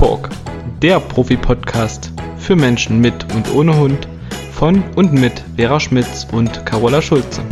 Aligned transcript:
Talk, 0.00 0.30
der 0.80 0.98
Profi-Podcast 0.98 2.10
für 2.38 2.56
Menschen 2.56 3.02
mit 3.02 3.12
und 3.34 3.52
ohne 3.52 3.76
Hund 3.76 4.08
von 4.50 4.82
und 4.96 5.12
mit 5.12 5.44
Vera 5.56 5.78
Schmitz 5.78 6.26
und 6.32 6.64
Carola 6.64 7.02
Schulze. 7.02 7.42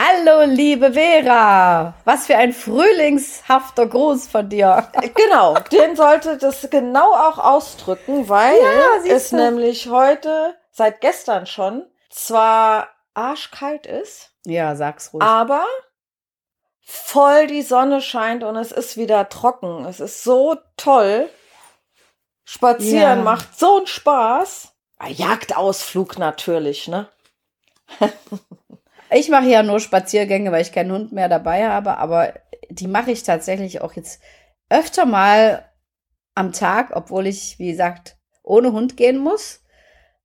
Hallo, 0.00 0.44
liebe 0.44 0.92
Vera. 0.92 1.92
Was 2.04 2.26
für 2.26 2.36
ein 2.36 2.52
frühlingshafter 2.52 3.86
Gruß 3.86 4.28
von 4.28 4.48
dir. 4.48 4.88
Genau, 5.14 5.54
den 5.72 5.96
sollte 5.96 6.38
das 6.38 6.68
genau 6.70 7.12
auch 7.14 7.38
ausdrücken, 7.38 8.28
weil 8.28 8.56
Ja, 8.62 9.12
es 9.12 9.30
du. 9.30 9.36
nämlich 9.36 9.88
heute, 9.88 10.54
seit 10.70 11.00
gestern 11.00 11.46
schon, 11.46 11.84
zwar 12.10 12.88
arschkalt 13.14 13.86
ist, 13.86 14.30
Ja, 14.46 14.76
sag's 14.76 15.12
ruhig. 15.12 15.24
aber 15.24 15.64
voll 16.80 17.48
die 17.48 17.62
Sonne 17.62 18.00
scheint 18.00 18.44
und 18.44 18.54
es 18.54 18.70
ist 18.70 18.96
wieder 18.96 19.28
trocken. 19.28 19.84
Es 19.84 19.98
ist 19.98 20.22
so 20.22 20.56
toll. 20.76 21.28
Spazieren 22.44 23.18
Ja. 23.18 23.24
macht 23.24 23.58
so 23.58 23.78
einen 23.78 23.86
Spaß. 23.88 24.68
Ein 24.98 25.14
Jagdausflug 25.14 26.18
natürlich, 26.18 26.86
ne? 26.86 27.08
Ich 29.10 29.28
mache 29.28 29.48
ja 29.48 29.62
nur 29.62 29.80
Spaziergänge, 29.80 30.52
weil 30.52 30.62
ich 30.62 30.72
keinen 30.72 30.92
Hund 30.92 31.12
mehr 31.12 31.28
dabei 31.28 31.66
habe, 31.68 31.96
aber 31.96 32.34
die 32.70 32.88
mache 32.88 33.10
ich 33.10 33.22
tatsächlich 33.22 33.80
auch 33.80 33.94
jetzt 33.94 34.20
öfter 34.68 35.06
mal 35.06 35.64
am 36.34 36.52
Tag, 36.52 36.90
obwohl 36.94 37.26
ich, 37.26 37.58
wie 37.58 37.70
gesagt, 37.70 38.16
ohne 38.42 38.72
Hund 38.72 38.96
gehen 38.96 39.18
muss. 39.18 39.62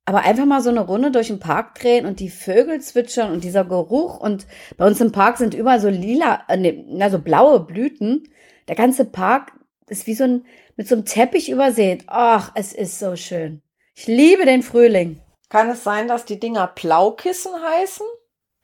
Aber 0.06 0.20
einfach 0.20 0.44
mal 0.44 0.60
so 0.60 0.68
eine 0.68 0.80
Runde 0.80 1.10
durch 1.10 1.28
den 1.28 1.40
Park 1.40 1.76
drehen 1.76 2.04
und 2.04 2.20
die 2.20 2.28
Vögel 2.28 2.80
zwitschern 2.80 3.32
und 3.32 3.42
dieser 3.42 3.64
Geruch. 3.64 4.20
Und 4.20 4.46
bei 4.76 4.86
uns 4.86 5.00
im 5.00 5.12
Park 5.12 5.38
sind 5.38 5.54
überall 5.54 5.80
so 5.80 5.88
lila, 5.88 6.42
äh, 6.48 6.58
nee, 6.58 6.84
na, 6.88 7.08
so 7.08 7.18
blaue 7.18 7.60
Blüten. 7.60 8.28
Der 8.68 8.76
ganze 8.76 9.06
Park 9.06 9.52
ist 9.88 10.06
wie 10.06 10.14
so 10.14 10.24
ein, 10.24 10.46
mit 10.76 10.88
so 10.88 10.94
einem 10.94 11.06
Teppich 11.06 11.50
übersät. 11.50 12.04
Ach, 12.06 12.52
es 12.54 12.74
ist 12.74 12.98
so 12.98 13.16
schön. 13.16 13.62
Ich 13.94 14.06
liebe 14.06 14.44
den 14.44 14.62
Frühling. 14.62 15.20
Kann 15.48 15.70
es 15.70 15.84
sein, 15.84 16.06
dass 16.06 16.26
die 16.26 16.40
Dinger 16.40 16.66
Plaukissen 16.66 17.52
heißen? 17.54 18.06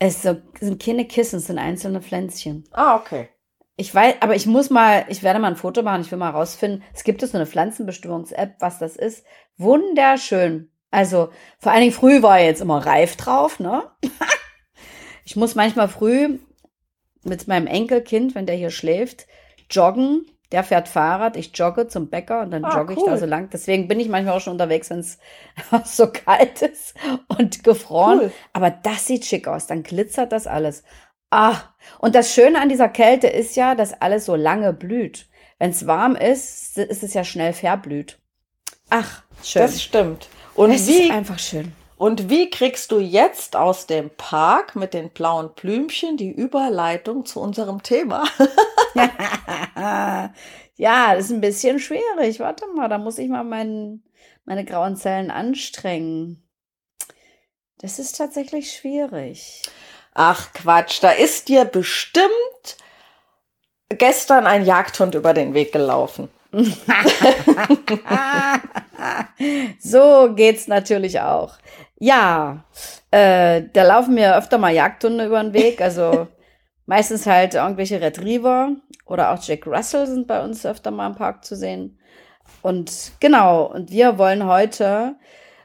Es 0.02 0.22
sind 0.22 0.82
keine 0.82 1.06
Kissen, 1.06 1.36
es 1.36 1.46
sind 1.46 1.58
einzelne 1.58 2.00
Pflänzchen. 2.00 2.64
Ah, 2.72 2.96
okay. 2.96 3.28
Ich 3.76 3.94
weiß, 3.94 4.16
aber 4.20 4.34
ich 4.34 4.46
muss 4.46 4.70
mal, 4.70 5.04
ich 5.08 5.22
werde 5.22 5.38
mal 5.38 5.48
ein 5.48 5.56
Foto 5.56 5.82
machen, 5.82 6.00
ich 6.00 6.10
will 6.10 6.18
mal 6.18 6.30
rausfinden. 6.30 6.82
Es 6.94 7.04
gibt 7.04 7.20
so 7.20 7.36
eine 7.36 7.46
Pflanzenbestimmungs-App, 7.46 8.56
was 8.60 8.78
das 8.78 8.96
ist. 8.96 9.24
Wunderschön. 9.58 10.72
Also, 10.90 11.28
vor 11.58 11.72
allen 11.72 11.82
Dingen 11.82 11.92
früh 11.92 12.22
war 12.22 12.40
jetzt 12.40 12.62
immer 12.62 12.84
reif 12.84 13.16
drauf, 13.16 13.60
ne? 13.60 13.90
ich 15.24 15.36
muss 15.36 15.54
manchmal 15.54 15.88
früh 15.88 16.38
mit 17.22 17.46
meinem 17.46 17.66
Enkelkind, 17.66 18.34
wenn 18.34 18.46
der 18.46 18.56
hier 18.56 18.70
schläft, 18.70 19.26
joggen. 19.70 20.26
Der 20.52 20.64
fährt 20.64 20.88
Fahrrad, 20.88 21.36
ich 21.36 21.56
jogge 21.56 21.86
zum 21.86 22.08
Bäcker 22.10 22.40
und 22.42 22.50
dann 22.50 22.64
Ah, 22.64 22.76
jogge 22.76 22.94
ich 22.94 22.98
cool. 22.98 23.06
da 23.10 23.16
so 23.18 23.26
lang. 23.26 23.50
Deswegen 23.52 23.86
bin 23.86 24.00
ich 24.00 24.08
manchmal 24.08 24.36
auch 24.36 24.40
schon 24.40 24.54
unterwegs, 24.54 24.90
wenn 24.90 24.98
es 24.98 25.18
so 25.96 26.08
kalt 26.10 26.62
ist 26.62 26.94
und 27.28 27.62
gefroren. 27.62 28.18
Cool. 28.20 28.32
Aber 28.52 28.70
das 28.70 29.06
sieht 29.06 29.24
schick 29.24 29.46
aus. 29.46 29.66
Dann 29.68 29.82
glitzert 29.84 30.32
das 30.32 30.46
alles. 30.48 30.82
Ah, 31.30 31.56
und 32.00 32.16
das 32.16 32.34
Schöne 32.34 32.60
an 32.60 32.68
dieser 32.68 32.88
Kälte 32.88 33.28
ist 33.28 33.54
ja, 33.54 33.76
dass 33.76 34.00
alles 34.00 34.24
so 34.24 34.34
lange 34.34 34.72
blüht. 34.72 35.28
Wenn 35.60 35.70
es 35.70 35.86
warm 35.86 36.16
ist, 36.16 36.78
ist 36.78 37.02
es 37.04 37.14
ja 37.14 37.22
schnell 37.22 37.52
verblüht. 37.52 38.18
Ach, 38.88 39.22
schön. 39.44 39.62
Das 39.62 39.80
stimmt. 39.80 40.28
Und 40.54 40.72
es 40.72 40.88
wie, 40.88 41.04
ist 41.04 41.10
einfach 41.12 41.38
schön. 41.38 41.72
Und 42.00 42.30
wie 42.30 42.48
kriegst 42.48 42.92
du 42.92 42.98
jetzt 42.98 43.56
aus 43.56 43.86
dem 43.86 44.08
Park 44.08 44.74
mit 44.74 44.94
den 44.94 45.10
blauen 45.10 45.52
Blümchen 45.52 46.16
die 46.16 46.30
Überleitung 46.30 47.26
zu 47.26 47.40
unserem 47.40 47.82
Thema? 47.82 48.24
ja, 50.76 51.14
das 51.14 51.26
ist 51.26 51.30
ein 51.30 51.42
bisschen 51.42 51.78
schwierig. 51.78 52.40
Warte 52.40 52.66
mal, 52.68 52.88
da 52.88 52.96
muss 52.96 53.18
ich 53.18 53.28
mal 53.28 53.44
mein, 53.44 54.02
meine 54.46 54.64
grauen 54.64 54.96
Zellen 54.96 55.30
anstrengen. 55.30 56.42
Das 57.76 57.98
ist 57.98 58.16
tatsächlich 58.16 58.72
schwierig. 58.72 59.60
Ach 60.14 60.54
Quatsch, 60.54 61.02
da 61.02 61.10
ist 61.10 61.50
dir 61.50 61.66
bestimmt 61.66 62.78
gestern 63.90 64.46
ein 64.46 64.64
Jagdhund 64.64 65.14
über 65.14 65.34
den 65.34 65.52
Weg 65.52 65.70
gelaufen. 65.72 66.30
so 69.78 70.32
geht's 70.34 70.66
natürlich 70.66 71.20
auch. 71.20 71.58
Ja, 72.02 72.64
äh, 73.10 73.62
da 73.74 73.82
laufen 73.82 74.14
mir 74.14 74.34
öfter 74.36 74.56
mal 74.56 74.72
Jagdhunde 74.72 75.26
über 75.26 75.42
den 75.42 75.52
Weg. 75.52 75.82
Also 75.82 76.28
meistens 76.86 77.26
halt 77.26 77.54
irgendwelche 77.54 78.00
Retriever 78.00 78.74
oder 79.04 79.32
auch 79.32 79.42
Jack 79.42 79.66
Russell 79.66 80.06
sind 80.06 80.26
bei 80.26 80.42
uns 80.42 80.64
öfter 80.64 80.90
mal 80.90 81.08
im 81.08 81.14
Park 81.14 81.44
zu 81.44 81.56
sehen. 81.56 81.98
Und 82.62 83.12
genau, 83.20 83.66
und 83.66 83.90
wir 83.90 84.16
wollen 84.16 84.46
heute 84.46 85.16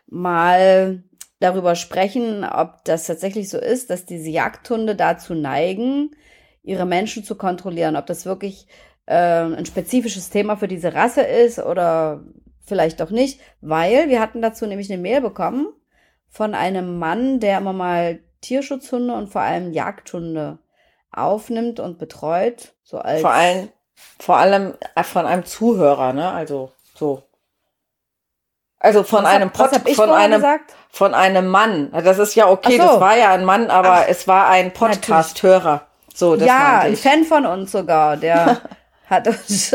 mal 0.07 1.03
darüber 1.39 1.75
sprechen, 1.75 2.43
ob 2.43 2.83
das 2.83 3.07
tatsächlich 3.07 3.49
so 3.49 3.57
ist, 3.57 3.89
dass 3.89 4.05
diese 4.05 4.29
Jagdhunde 4.29 4.95
dazu 4.95 5.35
neigen, 5.35 6.11
ihre 6.63 6.85
Menschen 6.85 7.23
zu 7.23 7.35
kontrollieren, 7.35 7.95
ob 7.95 8.07
das 8.07 8.25
wirklich 8.25 8.67
äh, 9.05 9.15
ein 9.15 9.65
spezifisches 9.65 10.29
Thema 10.31 10.57
für 10.57 10.67
diese 10.67 10.93
Rasse 10.93 11.21
ist 11.21 11.59
oder 11.59 12.25
vielleicht 12.65 12.99
doch 12.99 13.11
nicht, 13.11 13.39
weil 13.61 14.09
wir 14.09 14.19
hatten 14.19 14.41
dazu 14.41 14.65
nämlich 14.65 14.91
eine 14.91 15.01
Mail 15.01 15.21
bekommen 15.21 15.67
von 16.35 16.53
einem 16.53 16.99
Mann, 16.99 17.39
der 17.39 17.59
immer 17.59 17.71
mal 17.71 18.19
Tierschutzhunde 18.41 19.13
und 19.13 19.29
vor 19.29 19.39
allem 19.39 19.71
Jagdhunde 19.71 20.59
aufnimmt 21.09 21.79
und 21.79 21.97
betreut, 21.97 22.73
so 22.83 22.97
als 22.97 23.21
Vor 23.21 23.31
allem, 23.31 23.69
vor 24.19 24.35
allem 24.35 24.73
äh, 24.95 25.03
von 25.03 25.25
einem 25.25 25.45
Zuhörer, 25.45 26.11
ne? 26.11 26.29
Also 26.29 26.73
so. 26.93 27.23
Also 28.79 29.03
von 29.03 29.23
Was 29.23 29.31
einem 29.31 29.49
Pod, 29.49 29.71
hab 29.71 29.89
von 29.89 30.09
einem 30.09 30.41
gesagt? 30.41 30.73
von 30.89 31.13
einem 31.13 31.47
Mann. 31.47 31.91
Das 31.93 32.19
ist 32.19 32.35
ja 32.35 32.49
okay, 32.49 32.77
so. 32.77 32.83
das 32.83 32.99
war 32.99 33.15
ja 33.15 33.31
ein 33.31 33.45
Mann, 33.45 33.69
aber 33.69 34.01
Ach, 34.03 34.05
es 34.09 34.27
war 34.27 34.49
ein 34.49 34.73
Podcast-Hörer. 34.73 35.87
So, 36.13 36.35
das 36.35 36.45
ja, 36.45 36.79
ein. 36.79 36.97
Fan 36.97 37.23
von 37.23 37.45
uns 37.45 37.71
sogar, 37.71 38.17
der 38.17 38.59
hat 39.09 39.29
uns 39.29 39.73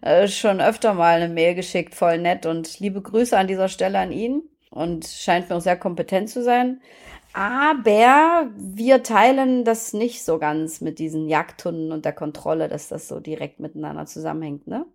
äh, 0.00 0.26
schon 0.26 0.60
öfter 0.60 0.92
mal 0.92 1.20
eine 1.20 1.32
Mail 1.32 1.54
geschickt, 1.54 1.94
voll 1.94 2.18
nett 2.18 2.46
und 2.46 2.80
liebe 2.80 3.00
Grüße 3.00 3.38
an 3.38 3.46
dieser 3.46 3.68
Stelle 3.68 4.00
an 4.00 4.10
ihn 4.10 4.42
und 4.70 5.06
scheint 5.06 5.50
mir 5.50 5.56
auch 5.56 5.60
sehr 5.60 5.78
kompetent 5.78 6.30
zu 6.30 6.42
sein. 6.42 6.80
Aber 7.32 8.48
wir 8.56 9.02
teilen 9.04 9.64
das 9.64 9.92
nicht 9.92 10.24
so 10.24 10.38
ganz 10.38 10.80
mit 10.80 10.98
diesen 10.98 11.28
Jagdhunden 11.28 11.92
und 11.92 12.04
der 12.04 12.12
Kontrolle, 12.14 12.68
dass 12.68 12.88
das 12.88 13.08
so 13.08 13.20
direkt 13.20 13.60
miteinander 13.60 14.06
zusammenhängt, 14.06 14.66
ne? 14.66 14.86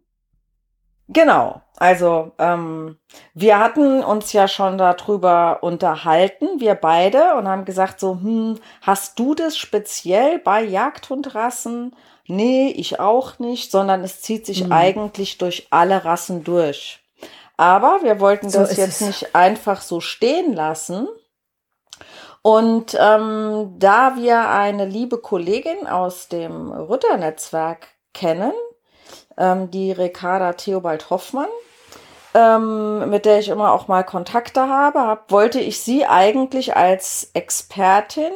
Genau. 1.08 1.62
Also 1.78 2.32
ähm, 2.40 2.98
wir 3.36 3.60
hatten 3.60 4.04
uns 4.04 4.34
ja 4.34 4.48
schon 4.48 4.78
darüber 4.80 5.62
unterhalten, 5.62 6.60
wir 6.60 6.74
beide, 6.76 7.36
und 7.36 7.48
haben 7.48 7.66
gesagt 7.66 8.00
so, 8.00 8.16
hm, 8.20 8.60
hast 8.82 9.20
du 9.20 9.36
das 9.36 9.56
speziell 9.58 10.40
bei 10.40 10.64
Jagdhundrassen? 10.64 11.96
Nee, 12.28 12.70
ich 12.70 13.00
auch 13.00 13.38
nicht, 13.40 13.70
sondern 13.72 14.04
es 14.04 14.22
zieht 14.22 14.48
sich 14.48 14.66
Mhm. 14.66 14.72
eigentlich 14.72 15.38
durch 15.38 15.68
alle 15.70 16.06
Rassen 16.06 16.44
durch. 16.44 17.05
Aber 17.58 18.00
wir 18.02 18.20
wollten 18.20 18.50
So 18.50 18.60
das 18.60 18.78
jetzt 18.78 19.02
es. 19.02 19.08
nicht 19.08 19.36
einfach 19.36 19.82
so 19.82 20.02
stehen 20.02 20.54
lassen. 20.54 21.08
Und 22.42 22.96
ähm, 23.00 23.74
da 23.80 24.18
wir 24.18 24.50
eine 24.50 24.86
liebe 24.86 25.18
Kollegin 25.18 25.88
aus 25.88 26.28
dem 26.28 26.72
Rütternetzwerk 26.72 27.88
kennen, 28.14 28.54
ähm, 29.38 29.72
die 29.72 29.92
Ricarda 29.92 30.54
Theobald 30.54 31.10
Hoffmann, 31.10 31.50
ähm, 32.36 33.10
mit 33.10 33.26
der 33.26 33.40
ich 33.40 33.50
immer 33.50 33.72
auch 33.72 33.88
mal 33.88 34.04
Kontakte 34.04 34.68
habe, 34.68 35.00
hab, 35.00 35.32
wollte 35.32 35.60
ich 35.60 35.82
sie 35.82 36.06
eigentlich 36.06 36.76
als 36.76 37.32
Expertin 37.34 38.32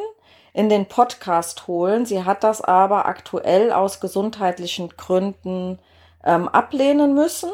in 0.54 0.69
den 0.69 0.88
Podcast 0.88 1.68
holen. 1.68 2.06
Sie 2.06 2.24
hat 2.24 2.44
das 2.44 2.62
aber 2.62 3.06
aktuell 3.06 3.72
aus 3.72 4.00
gesundheitlichen 4.00 4.89
Gründen 4.89 5.80
ähm, 6.24 6.48
ablehnen 6.48 7.13
müssen. 7.13 7.51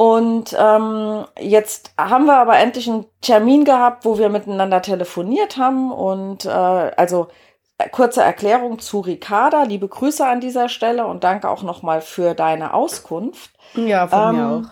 Und 0.00 0.56
ähm, 0.58 1.26
jetzt 1.38 1.92
haben 1.98 2.24
wir 2.24 2.38
aber 2.38 2.56
endlich 2.56 2.88
einen 2.88 3.04
Termin 3.20 3.66
gehabt, 3.66 4.06
wo 4.06 4.16
wir 4.16 4.30
miteinander 4.30 4.80
telefoniert 4.80 5.58
haben. 5.58 5.92
Und 5.92 6.46
äh, 6.46 6.48
also 6.48 7.28
äh, 7.76 7.86
kurze 7.90 8.22
Erklärung 8.22 8.78
zu 8.78 9.00
Ricarda. 9.00 9.64
Liebe 9.64 9.88
Grüße 9.88 10.26
an 10.26 10.40
dieser 10.40 10.70
Stelle 10.70 11.06
und 11.06 11.22
danke 11.22 11.50
auch 11.50 11.62
nochmal 11.62 12.00
für 12.00 12.32
deine 12.32 12.72
Auskunft. 12.72 13.50
Ja, 13.74 14.08
von 14.08 14.34
mir 14.34 14.42
Ähm, 14.42 14.70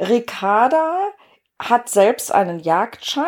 auch. 0.00 0.06
Ricarda 0.06 0.98
hat 1.58 1.88
selbst 1.88 2.30
einen 2.30 2.60
Jagdschein 2.60 3.24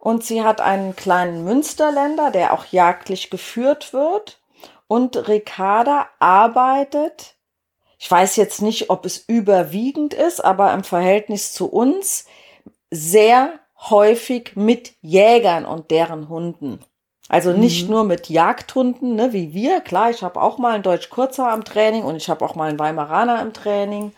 und 0.00 0.24
sie 0.24 0.42
hat 0.42 0.60
einen 0.60 0.96
kleinen 0.96 1.44
Münsterländer, 1.44 2.32
der 2.32 2.52
auch 2.52 2.64
jagdlich 2.64 3.30
geführt 3.30 3.92
wird. 3.92 4.40
Und 4.88 5.28
Ricarda 5.28 6.08
arbeitet, 6.18 7.35
ich 7.98 8.10
weiß 8.10 8.36
jetzt 8.36 8.62
nicht, 8.62 8.90
ob 8.90 9.06
es 9.06 9.24
überwiegend 9.26 10.14
ist, 10.14 10.44
aber 10.44 10.72
im 10.74 10.84
Verhältnis 10.84 11.52
zu 11.52 11.66
uns 11.66 12.26
sehr 12.90 13.52
häufig 13.90 14.52
mit 14.54 14.92
Jägern 15.00 15.64
und 15.64 15.90
deren 15.90 16.28
Hunden. 16.28 16.80
Also 17.28 17.52
nicht 17.52 17.86
Mhm. 17.86 17.90
nur 17.90 18.04
mit 18.04 18.28
Jagdhunden, 18.28 19.16
ne, 19.16 19.32
wie 19.32 19.52
wir. 19.52 19.80
Klar, 19.80 20.10
ich 20.10 20.22
habe 20.22 20.40
auch 20.40 20.58
mal 20.58 20.74
einen 20.74 20.82
Deutsch 20.84 21.10
Kurzer 21.10 21.50
am 21.50 21.64
Training 21.64 22.04
und 22.04 22.16
ich 22.16 22.28
habe 22.28 22.44
auch 22.44 22.54
mal 22.54 22.68
einen 22.68 22.78
Weimaraner 22.78 23.42
im 23.42 23.52
Training. 23.52 24.12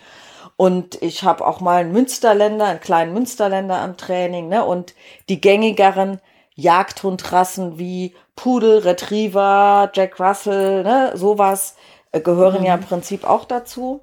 Und 0.57 1.01
ich 1.03 1.23
habe 1.23 1.47
auch 1.47 1.61
mal 1.61 1.81
einen 1.81 1.93
Münsterländer, 1.93 2.67
einen 2.67 2.81
kleinen 2.81 3.15
Münsterländer 3.15 3.79
am 3.81 3.97
Training. 3.97 4.49
Ne? 4.49 4.65
Und 4.65 4.95
die 5.29 5.41
gängigeren 5.41 6.21
Jagdhundrassen 6.57 7.79
wie 7.79 8.15
Pudel, 8.37 8.79
Retriever, 8.79 9.91
Jack 9.95 10.19
Russell, 10.21 10.83
ne, 10.83 11.13
sowas 11.15 11.77
äh, 12.13 12.21
gehören 12.21 12.65
ja 12.65 12.75
im 12.75 12.83
Prinzip 12.83 13.25
auch 13.25 13.45
dazu. 13.45 14.01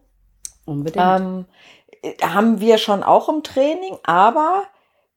Unbedingt. 0.66 1.06
Ähm, 1.06 1.46
äh, 2.02 2.13
haben 2.22 2.60
wir 2.60 2.78
schon 2.78 3.04
auch 3.04 3.30
im 3.30 3.44
Training, 3.44 3.98
aber 4.04 4.63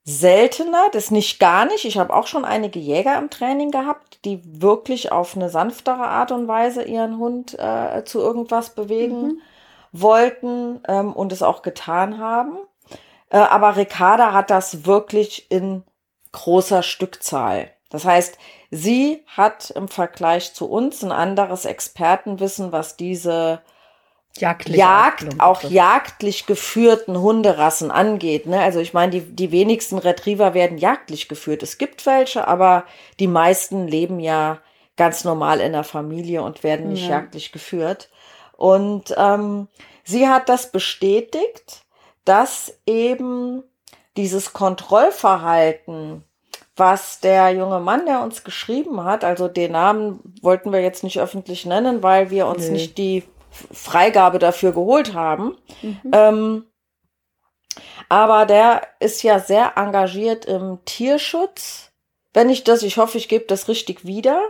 seltener, 0.05 0.89
das 0.93 1.11
nicht 1.11 1.39
gar 1.39 1.67
nicht. 1.67 1.85
Ich 1.85 1.99
habe 1.99 2.15
auch 2.15 2.27
schon 2.27 2.47
einige 2.47 2.79
Jäger 2.79 3.19
im 3.19 3.29
Training 3.29 3.71
gehabt, 3.71 4.25
die 4.25 4.41
wirklich 4.63 5.13
auf 5.13 5.37
eine 5.37 5.51
sanftere 5.51 6.09
Art 6.09 6.33
und 6.33 6.49
Weise 6.49 6.83
ihren 6.83 7.19
Hund 7.19 7.59
äh, 7.59 8.05
zu 8.05 8.21
irgendwas 8.21 8.75
bewegen 8.75 9.43
wollten 9.93 10.81
ähm, 10.89 11.13
und 11.13 11.33
es 11.33 11.43
auch 11.43 11.61
getan 11.61 12.19
haben. 12.19 12.57
Äh, 13.29 13.39
aber 13.39 13.77
Ricarda 13.77 14.33
hat 14.33 14.51
das 14.51 14.87
wirklich 14.87 15.51
in 15.51 15.85
großer 16.33 16.83
Stückzahl. 16.83 17.71
Das 17.91 18.05
heißt, 18.05 18.39
sie 18.71 19.25
hat 19.27 19.71
im 19.71 19.89
Vergleich 19.89 20.55
zu 20.55 20.69
uns 20.71 21.03
ein 21.03 21.13
anderes 21.13 21.65
Expertenwissen, 21.65 22.73
was 22.73 22.97
diese 22.97 23.61
Jagdliche 24.37 24.79
Jagd, 24.79 25.41
auch 25.41 25.63
jagdlich 25.63 26.47
geführten 26.47 27.19
Hunderassen 27.19 27.91
angeht. 27.91 28.47
Ne? 28.47 28.61
Also 28.61 28.79
ich 28.79 28.95
meine, 28.95 29.11
die, 29.11 29.21
die 29.21 29.51
wenigsten 29.51 29.99
Retriever 29.99 30.55
werden 30.55 30.79
jagdlich 30.79 31.29
geführt. 31.29 31.63
Es 31.63 31.79
gibt 31.79 32.07
welche, 32.07 32.47
aber 32.47 32.85
die 33.19 33.27
meisten 33.27 33.89
leben 33.89 34.21
ja 34.21 34.59
ganz 34.97 35.25
normal 35.25 35.61
in 35.61 35.73
der 35.73 35.85
Familie 35.85 36.43
und 36.43 36.63
werden 36.63 36.91
nicht 36.91 37.05
Ja. 37.05 37.17
jagdlich 37.17 37.53
geführt. 37.53 38.11
Und 38.57 39.15
ähm, 39.17 39.69
sie 40.05 40.29
hat 40.29 40.49
das 40.49 40.71
bestätigt, 40.71 41.85
dass 42.25 42.75
eben 42.87 43.63
dieses 44.17 44.53
Kontrollverhalten, 44.53 46.25
was 46.79 47.21
der 47.21 47.51
junge 47.51 47.81
Mann, 47.81 48.07
der 48.07 48.23
uns 48.23 48.45
geschrieben 48.45 49.05
hat, 49.05 49.25
also 49.25 49.49
den 49.49 49.73
Namen 49.73 50.21
wollten 50.43 50.73
wir 50.73 50.81
jetzt 50.81 51.05
nicht 51.05 51.21
öffentlich 51.21 51.67
nennen, 51.67 52.03
weil 52.03 52.31
wir 52.31 52.47
uns 52.47 52.67
Nö. 52.67 52.73
nicht 52.73 52.99
die 52.99 53.25
Freigabe 53.51 54.39
dafür 54.39 54.73
geholt 54.73 55.15
haben. 55.15 55.57
Ähm, 56.13 56.65
aber 58.09 58.47
der 58.47 58.83
ist 59.01 59.23
ja 59.23 59.39
sehr 59.39 59.77
engagiert 59.77 60.45
im 60.45 60.79
Tierschutz. 60.85 61.93
Wenn 62.33 62.51
ich 62.51 62.65
das, 62.65 62.83
ich 62.83 62.97
hoffe, 62.99 63.19
ich 63.19 63.29
gebe 63.29 63.45
das 63.47 63.69
richtig 63.69 64.07
wieder, 64.07 64.41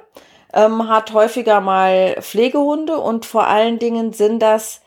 ähm, 0.53 0.89
hat 0.89 1.13
häufiger 1.13 1.61
mal 1.61 2.17
Pflegehunde 2.21 2.99
und 2.99 3.27
vor 3.27 3.47
allen 3.47 3.79
Dingen 3.79 4.13
sind 4.13 4.41
das 4.41 4.81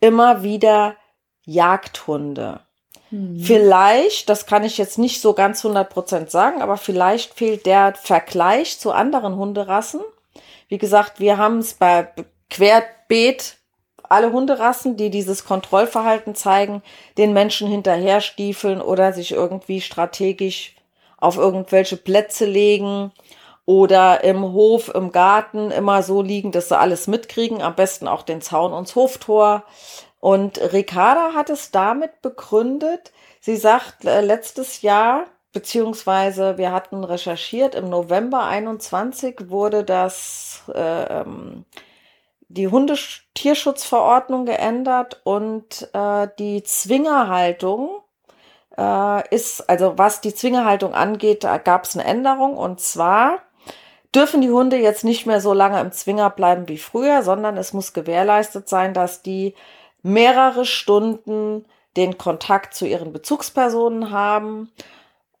immer 0.00 0.42
wieder 0.42 0.96
Jagdhunde. 1.44 2.65
Mhm. 3.10 3.38
Vielleicht, 3.38 4.28
das 4.28 4.46
kann 4.46 4.64
ich 4.64 4.78
jetzt 4.78 4.98
nicht 4.98 5.20
so 5.20 5.32
ganz 5.32 5.64
100% 5.64 6.28
sagen, 6.28 6.62
aber 6.62 6.76
vielleicht 6.76 7.34
fehlt 7.34 7.66
der 7.66 7.94
Vergleich 7.94 8.78
zu 8.78 8.92
anderen 8.92 9.36
Hunderassen. 9.36 10.00
Wie 10.68 10.78
gesagt, 10.78 11.20
wir 11.20 11.38
haben 11.38 11.58
es 11.58 11.74
bei 11.74 12.08
Querbeet 12.50 13.56
alle 14.08 14.32
Hunderassen, 14.32 14.96
die 14.96 15.10
dieses 15.10 15.44
Kontrollverhalten 15.44 16.34
zeigen, 16.34 16.82
den 17.18 17.32
Menschen 17.32 17.68
hinterher 17.68 18.20
stiefeln 18.20 18.80
oder 18.80 19.12
sich 19.12 19.32
irgendwie 19.32 19.80
strategisch 19.80 20.76
auf 21.18 21.36
irgendwelche 21.36 21.96
Plätze 21.96 22.44
legen 22.44 23.12
oder 23.64 24.22
im 24.22 24.52
Hof, 24.52 24.94
im 24.94 25.10
Garten 25.10 25.70
immer 25.72 26.02
so 26.02 26.22
liegen, 26.22 26.52
dass 26.52 26.68
sie 26.68 26.78
alles 26.78 27.08
mitkriegen, 27.08 27.62
am 27.62 27.74
besten 27.74 28.06
auch 28.06 28.22
den 28.22 28.40
Zaun 28.40 28.72
und 28.72 28.88
das 28.88 28.94
Hoftor. 28.94 29.64
Und 30.26 30.58
Ricarda 30.72 31.34
hat 31.34 31.50
es 31.50 31.70
damit 31.70 32.20
begründet, 32.20 33.12
sie 33.38 33.56
sagt, 33.56 34.04
äh, 34.04 34.22
letztes 34.22 34.82
Jahr, 34.82 35.26
beziehungsweise 35.52 36.58
wir 36.58 36.72
hatten 36.72 37.04
recherchiert, 37.04 37.76
im 37.76 37.88
November 37.88 38.42
21 38.42 39.50
wurde 39.50 39.84
das, 39.84 40.64
äh, 40.74 41.20
ähm, 41.20 41.64
die 42.48 42.66
Hundetierschutzverordnung 42.66 44.46
geändert 44.46 45.20
und 45.22 45.88
äh, 45.92 46.26
die 46.40 46.64
Zwingerhaltung 46.64 48.00
äh, 48.76 49.32
ist, 49.32 49.70
also 49.70 49.96
was 49.96 50.22
die 50.22 50.34
Zwingerhaltung 50.34 50.92
angeht, 50.92 51.44
da 51.44 51.58
gab 51.58 51.84
es 51.84 51.96
eine 51.96 52.04
Änderung. 52.04 52.56
Und 52.56 52.80
zwar 52.80 53.42
dürfen 54.12 54.40
die 54.40 54.50
Hunde 54.50 54.76
jetzt 54.76 55.04
nicht 55.04 55.24
mehr 55.24 55.40
so 55.40 55.52
lange 55.52 55.80
im 55.80 55.92
Zwinger 55.92 56.30
bleiben 56.30 56.66
wie 56.66 56.78
früher, 56.78 57.22
sondern 57.22 57.56
es 57.56 57.72
muss 57.72 57.92
gewährleistet 57.92 58.68
sein, 58.68 58.92
dass 58.92 59.22
die 59.22 59.54
mehrere 60.06 60.64
Stunden 60.64 61.64
den 61.96 62.18
Kontakt 62.18 62.74
zu 62.74 62.86
ihren 62.86 63.12
Bezugspersonen 63.12 64.10
haben 64.10 64.70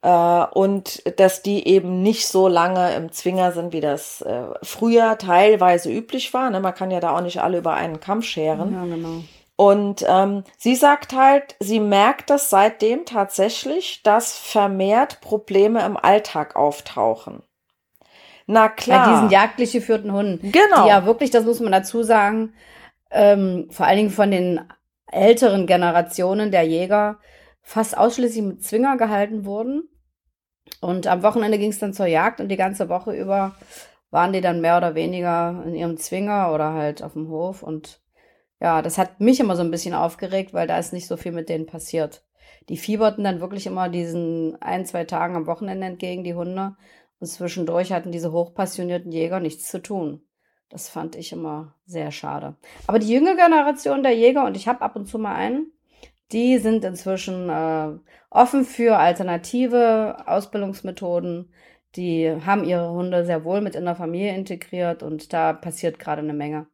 äh, 0.02 0.44
und 0.52 1.02
dass 1.18 1.42
die 1.42 1.68
eben 1.68 2.02
nicht 2.02 2.28
so 2.28 2.48
lange 2.48 2.94
im 2.94 3.12
Zwinger 3.12 3.52
sind, 3.52 3.72
wie 3.72 3.80
das 3.80 4.22
äh, 4.22 4.44
früher 4.62 5.18
teilweise 5.18 5.90
üblich 5.90 6.34
war. 6.34 6.50
Ne? 6.50 6.60
Man 6.60 6.74
kann 6.74 6.90
ja 6.90 7.00
da 7.00 7.16
auch 7.16 7.20
nicht 7.20 7.40
alle 7.40 7.58
über 7.58 7.74
einen 7.74 8.00
Kamm 8.00 8.22
scheren. 8.22 8.72
Ja, 8.72 8.84
genau. 8.84 9.22
Und 9.58 10.04
ähm, 10.06 10.44
sie 10.58 10.74
sagt 10.74 11.14
halt, 11.14 11.56
sie 11.60 11.80
merkt 11.80 12.28
das 12.28 12.50
seitdem 12.50 13.06
tatsächlich, 13.06 14.02
dass 14.02 14.36
vermehrt 14.36 15.20
Probleme 15.22 15.84
im 15.84 15.96
Alltag 15.96 16.56
auftauchen. 16.56 17.42
Na 18.46 18.68
Bei 18.68 18.74
klar. 18.74 19.14
diesen 19.14 19.30
jagdlich 19.30 19.72
geführten 19.72 20.12
Hunden. 20.12 20.52
Genau. 20.52 20.82
Die 20.82 20.88
ja 20.88 21.06
wirklich, 21.06 21.30
das 21.30 21.44
muss 21.44 21.60
man 21.60 21.72
dazu 21.72 22.02
sagen, 22.02 22.52
ähm, 23.10 23.68
vor 23.70 23.86
allen 23.86 23.98
Dingen 23.98 24.10
von 24.10 24.30
den 24.30 24.60
älteren 25.10 25.66
Generationen 25.66 26.50
der 26.50 26.62
Jäger 26.62 27.18
fast 27.62 27.96
ausschließlich 27.96 28.44
mit 28.44 28.64
Zwinger 28.64 28.96
gehalten 28.96 29.44
wurden. 29.44 29.88
Und 30.80 31.06
am 31.06 31.22
Wochenende 31.22 31.58
ging 31.58 31.70
es 31.70 31.78
dann 31.78 31.92
zur 31.92 32.06
Jagd 32.06 32.40
und 32.40 32.48
die 32.48 32.56
ganze 32.56 32.88
Woche 32.88 33.12
über 33.12 33.54
waren 34.10 34.32
die 34.32 34.40
dann 34.40 34.60
mehr 34.60 34.76
oder 34.76 34.94
weniger 34.94 35.62
in 35.66 35.74
ihrem 35.74 35.96
Zwinger 35.96 36.52
oder 36.52 36.72
halt 36.72 37.02
auf 37.02 37.14
dem 37.14 37.28
Hof. 37.28 37.62
Und 37.62 38.00
ja, 38.60 38.82
das 38.82 38.98
hat 38.98 39.20
mich 39.20 39.40
immer 39.40 39.56
so 39.56 39.62
ein 39.62 39.70
bisschen 39.70 39.94
aufgeregt, 39.94 40.54
weil 40.54 40.66
da 40.66 40.78
ist 40.78 40.92
nicht 40.92 41.06
so 41.06 41.16
viel 41.16 41.32
mit 41.32 41.48
denen 41.48 41.66
passiert. 41.66 42.24
Die 42.68 42.76
fieberten 42.76 43.24
dann 43.24 43.40
wirklich 43.40 43.66
immer 43.66 43.88
diesen 43.88 44.60
ein, 44.60 44.86
zwei 44.86 45.04
Tagen 45.04 45.36
am 45.36 45.46
Wochenende 45.46 45.86
entgegen, 45.86 46.24
die 46.24 46.34
Hunde. 46.34 46.76
Und 47.18 47.26
zwischendurch 47.26 47.92
hatten 47.92 48.12
diese 48.12 48.32
hochpassionierten 48.32 49.12
Jäger 49.12 49.40
nichts 49.40 49.70
zu 49.70 49.80
tun. 49.80 50.25
Das 50.68 50.88
fand 50.88 51.14
ich 51.16 51.32
immer 51.32 51.74
sehr 51.86 52.10
schade. 52.10 52.56
Aber 52.86 52.98
die 52.98 53.08
jüngere 53.12 53.36
Generation 53.36 54.02
der 54.02 54.12
Jäger, 54.16 54.44
und 54.44 54.56
ich 54.56 54.66
habe 54.68 54.82
ab 54.82 54.96
und 54.96 55.06
zu 55.06 55.18
mal 55.18 55.34
einen, 55.34 55.72
die 56.32 56.58
sind 56.58 56.84
inzwischen 56.84 57.48
äh, 57.48 57.90
offen 58.30 58.64
für 58.64 58.96
alternative 58.98 60.24
Ausbildungsmethoden. 60.26 61.52
Die 61.94 62.30
haben 62.44 62.64
ihre 62.64 62.90
Hunde 62.90 63.24
sehr 63.24 63.44
wohl 63.44 63.60
mit 63.60 63.74
in 63.76 63.84
der 63.84 63.94
Familie 63.94 64.34
integriert 64.34 65.02
und 65.02 65.32
da 65.32 65.52
passiert 65.52 65.98
gerade 65.98 66.20
eine 66.22 66.34
Menge. 66.34 66.66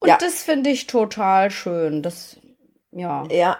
Und 0.00 0.08
Ja. 0.08 0.16
das 0.18 0.42
finde 0.42 0.70
ich 0.70 0.86
total 0.86 1.50
schön. 1.50 2.02
Das, 2.02 2.40
ja. 2.92 3.24
Ja. 3.30 3.58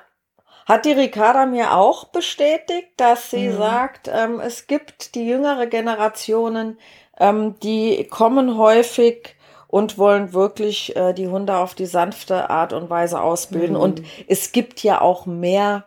Hat 0.66 0.84
die 0.84 0.92
Ricarda 0.92 1.46
mir 1.46 1.72
auch 1.75 2.04
bestätigt, 2.04 2.88
dass 2.96 3.30
sie 3.30 3.48
Mhm. 3.48 3.56
sagt, 3.56 4.08
ähm, 4.12 4.40
es 4.40 4.66
gibt 4.66 5.14
die 5.14 5.26
jüngere 5.26 5.66
Generationen, 5.66 6.78
ähm, 7.18 7.58
die 7.60 8.04
kommen 8.08 8.56
häufig 8.56 9.37
und 9.68 9.98
wollen 9.98 10.32
wirklich 10.32 10.96
äh, 10.96 11.12
die 11.12 11.28
Hunde 11.28 11.58
auf 11.58 11.75
die 11.75 11.87
sanfte 11.87 12.50
Art 12.50 12.72
und 12.72 12.90
Weise 12.90 13.20
ausbilden. 13.20 13.76
Mhm. 13.76 13.82
Und 13.82 14.02
es 14.26 14.50
gibt 14.52 14.82
ja 14.82 15.00
auch 15.00 15.26
mehr 15.26 15.87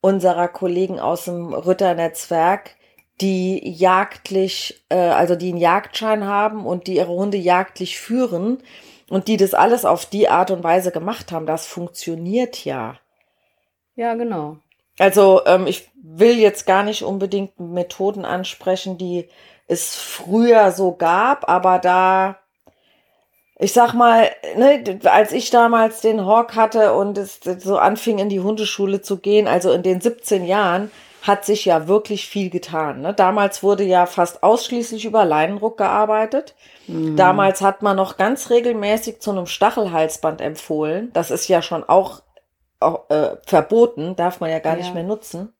unserer 0.00 0.46
Kollegen 0.46 1.00
aus 1.00 1.24
dem 1.24 1.52
Ritternetzwerk, 1.52 2.76
die 3.20 3.68
jagdlich, 3.68 4.84
äh, 4.90 4.96
also 4.96 5.34
die 5.34 5.48
einen 5.48 5.58
Jagdschein 5.58 6.26
haben 6.26 6.66
und 6.66 6.86
die 6.86 6.96
ihre 6.96 7.08
Hunde 7.08 7.38
jagdlich 7.38 7.98
führen 7.98 8.62
und 9.08 9.28
die 9.28 9.38
das 9.38 9.54
alles 9.54 9.84
auf 9.84 10.06
die 10.06 10.28
Art 10.28 10.50
und 10.50 10.62
Weise 10.62 10.92
gemacht 10.92 11.32
haben. 11.32 11.46
Das 11.46 11.66
funktioniert 11.66 12.64
ja. 12.64 12.98
Ja, 13.94 14.14
genau. 14.14 14.58
Also 14.98 15.42
ähm, 15.46 15.66
ich 15.66 15.88
will 15.94 16.38
jetzt 16.38 16.66
gar 16.66 16.82
nicht 16.82 17.02
unbedingt 17.02 17.58
Methoden 17.58 18.24
ansprechen, 18.24 18.98
die 18.98 19.28
es 19.66 19.96
früher 19.96 20.70
so 20.70 20.92
gab, 20.92 21.48
aber 21.48 21.78
da, 21.78 22.38
ich 23.58 23.72
sag 23.72 23.94
mal, 23.94 24.30
ne, 24.56 24.98
als 25.04 25.32
ich 25.32 25.50
damals 25.50 26.00
den 26.00 26.26
Hawk 26.26 26.56
hatte 26.56 26.94
und 26.94 27.16
es 27.18 27.40
so 27.58 27.78
anfing 27.78 28.18
in 28.18 28.28
die 28.28 28.40
Hundeschule 28.40 29.00
zu 29.00 29.18
gehen, 29.18 29.48
also 29.48 29.72
in 29.72 29.82
den 29.82 30.00
17 30.00 30.44
Jahren, 30.44 30.90
hat 31.22 31.44
sich 31.44 31.64
ja 31.64 31.88
wirklich 31.88 32.28
viel 32.28 32.50
getan. 32.50 33.00
Ne? 33.00 33.12
Damals 33.12 33.62
wurde 33.64 33.82
ja 33.82 34.06
fast 34.06 34.44
ausschließlich 34.44 35.04
über 35.06 35.24
Leinenruck 35.24 35.76
gearbeitet. 35.76 36.54
Damals 36.86 37.62
hat 37.62 37.82
man 37.82 37.96
noch 37.96 38.16
ganz 38.16 38.48
regelmäßig 38.50 39.18
zu 39.20 39.32
einem 39.32 39.46
Stachelhalsband 39.46 40.40
empfohlen. 40.40 41.10
Das 41.14 41.32
ist 41.32 41.48
ja 41.48 41.62
schon 41.62 41.82
auch, 41.82 42.22
auch 42.78 43.10
äh, 43.10 43.38
verboten, 43.44 44.14
darf 44.14 44.38
man 44.38 44.50
ja 44.50 44.60
gar 44.60 44.74
Ja. 44.74 44.78
nicht 44.82 44.94
mehr 44.94 45.02
nutzen. 45.02 45.52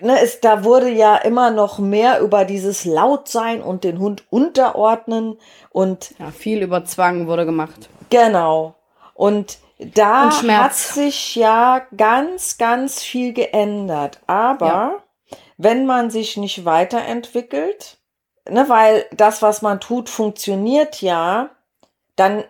Ne, 0.00 0.20
es, 0.20 0.40
da 0.40 0.64
wurde 0.64 0.90
ja 0.90 1.16
immer 1.16 1.50
noch 1.50 1.78
mehr 1.78 2.20
über 2.20 2.44
dieses 2.44 2.84
Lautsein 2.84 3.62
und 3.62 3.84
den 3.84 3.98
Hund 3.98 4.24
unterordnen 4.30 5.38
und 5.70 6.14
ja, 6.18 6.30
viel 6.30 6.62
über 6.62 6.84
Zwang 6.84 7.26
wurde 7.26 7.46
gemacht. 7.46 7.88
Genau. 8.10 8.74
Und 9.14 9.58
da 9.78 10.24
und 10.24 10.52
hat 10.52 10.74
sich 10.74 11.36
ja 11.36 11.82
ganz, 11.96 12.58
ganz 12.58 13.02
viel 13.02 13.32
geändert. 13.32 14.20
Aber 14.26 14.66
ja. 14.66 14.94
wenn 15.58 15.86
man 15.86 16.10
sich 16.10 16.36
nicht 16.36 16.64
weiterentwickelt, 16.64 17.98
ne, 18.48 18.68
weil 18.68 19.04
das, 19.12 19.42
was 19.42 19.62
man 19.62 19.80
tut, 19.80 20.08
funktioniert 20.08 21.02
ja, 21.02 21.50
dann 22.14 22.44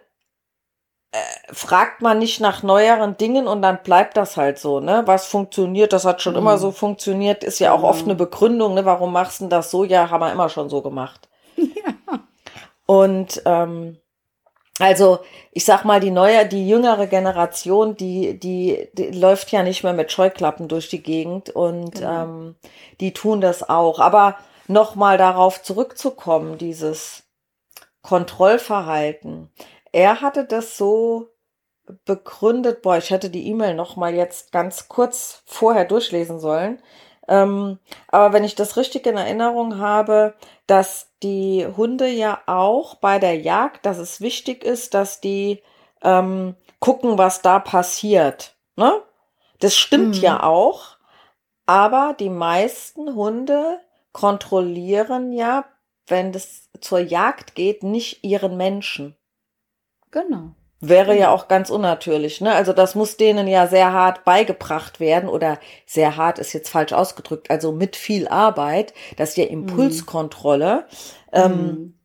äh, 1.13 1.19
fragt 1.53 2.03
man 2.03 2.19
nicht 2.19 2.41
nach 2.41 2.63
neueren 2.63 3.17
Dingen 3.17 3.47
und 3.47 3.63
dann 3.63 3.83
bleibt 3.83 4.17
das 4.17 4.37
halt 4.37 4.59
so, 4.59 4.81
ne? 4.81 5.03
Was 5.07 5.27
funktioniert, 5.27 5.93
das 5.93 6.05
hat 6.05 6.23
schon 6.23 6.35
mhm. 6.35 6.41
immer 6.41 6.59
so 6.59 6.73
funktioniert, 6.73 7.45
ist 7.45 7.59
ja 7.59 7.73
auch 7.73 7.81
mhm. 7.81 7.85
oft 7.85 8.05
eine 8.05 8.15
Begründung, 8.15 8.75
ne? 8.75 8.85
Warum 8.85 9.13
machst 9.13 9.41
du 9.41 9.47
das 9.47 9.71
so? 9.71 9.85
Ja, 9.85 10.11
haben 10.11 10.21
wir 10.21 10.33
immer 10.33 10.49
schon 10.49 10.69
so 10.69 10.83
gemacht. 10.83 11.29
Ja. 11.59 12.21
Und 12.87 13.43
ähm, 13.47 13.99
also, 14.79 15.21
ich 15.53 15.65
sag 15.65 15.85
mal, 15.85 16.01
die 16.01 16.11
neue, 16.11 16.47
die 16.47 16.69
jüngere 16.69 17.07
Generation, 17.07 17.97
die, 17.97 18.39
die, 18.39 18.89
die 18.93 19.11
läuft 19.11 19.51
ja 19.51 19.63
nicht 19.63 19.83
mehr 19.83 19.95
mit 19.95 20.13
Scheuklappen 20.13 20.69
durch 20.69 20.89
die 20.89 21.03
Gegend 21.03 21.51
und 21.51 21.97
genau. 21.97 22.25
ähm, 22.25 22.57
die 23.01 23.13
tun 23.13 23.41
das 23.41 23.69
auch. 23.69 24.01
Aber 24.01 24.37
nochmal 24.69 25.17
darauf 25.17 25.63
zurückzukommen, 25.63 26.59
dieses 26.59 27.25
Kontrollverhalten 28.03 29.51
er 29.97 30.21
hatte 30.21 30.45
das 30.45 30.76
so 30.76 31.31
begründet, 32.05 32.83
boah, 32.83 32.99
ich 32.99 33.09
hätte 33.09 33.31
die 33.31 33.49
E-Mail 33.49 33.73
noch 33.73 33.97
mal 33.97 34.15
jetzt 34.15 34.53
ganz 34.53 34.88
kurz 34.88 35.43
vorher 35.47 35.87
durchlesen 35.87 36.38
sollen. 36.38 36.83
Ähm, 37.29 37.79
aber 38.09 38.35
wenn 38.35 38.45
ich 38.45 38.55
das 38.55 38.76
richtig 38.76 39.07
in 39.07 39.17
Erinnerung 39.17 39.79
habe, 39.79 40.35
dass 40.67 41.12
die 41.23 41.67
Hunde 41.79 42.09
ja 42.09 42.43
auch 42.45 42.97
bei 42.97 43.19
der 43.19 43.37
Jagd, 43.37 43.87
dass 43.87 43.97
es 43.97 44.21
wichtig 44.21 44.65
ist, 44.65 44.93
dass 44.93 45.23
die 45.23 45.62
ähm, 46.03 46.57
gucken, 46.79 47.17
was 47.17 47.41
da 47.41 47.59
passiert. 47.59 48.55
Ne? 48.76 49.00
Das 49.61 49.75
stimmt 49.75 50.17
mhm. 50.17 50.23
ja 50.23 50.43
auch, 50.43 50.99
aber 51.65 52.15
die 52.21 52.29
meisten 52.29 53.15
Hunde 53.15 53.81
kontrollieren 54.12 55.33
ja, 55.33 55.65
wenn 56.07 56.35
es 56.35 56.69
zur 56.83 56.99
Jagd 56.99 57.55
geht, 57.55 57.83
nicht 57.83 58.23
ihren 58.25 58.59
Menschen. 58.59 59.17
Genau. 60.11 60.55
Wäre 60.81 61.17
ja 61.17 61.31
auch 61.31 61.49
ganz 61.49 61.71
unnatürlich, 61.71 62.43
ne? 62.43 62.55
Also 62.55 62.75
das 62.75 62.95
muss 62.95 63.17
denen 63.17 63.49
ja 63.49 63.67
sehr 63.67 63.93
hart 63.93 64.25
beigebracht 64.25 65.01
werden 65.01 65.27
oder 65.29 65.59
sehr 65.87 66.17
hart 66.17 66.39
ist 66.39 66.53
jetzt 66.53 66.69
falsch 66.69 66.93
ausgedrückt, 66.93 67.51
also 67.51 67.73
mit 67.73 67.97
viel 67.97 68.29
Arbeit, 68.29 68.93
dass 69.17 69.37
ja 69.37 69.45
Impulskontrolle, 69.47 70.87
mhm. 71.33 71.39
ähm, 71.39 71.99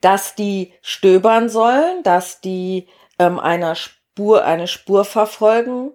dass 0.00 0.34
die 0.34 0.72
stöbern 0.80 1.50
sollen, 1.50 2.02
dass 2.02 2.40
die 2.40 2.88
ähm, 3.18 3.38
einer 3.38 3.74
Spur, 3.74 4.46
eine 4.46 4.66
Spur 4.66 5.04
verfolgen 5.04 5.92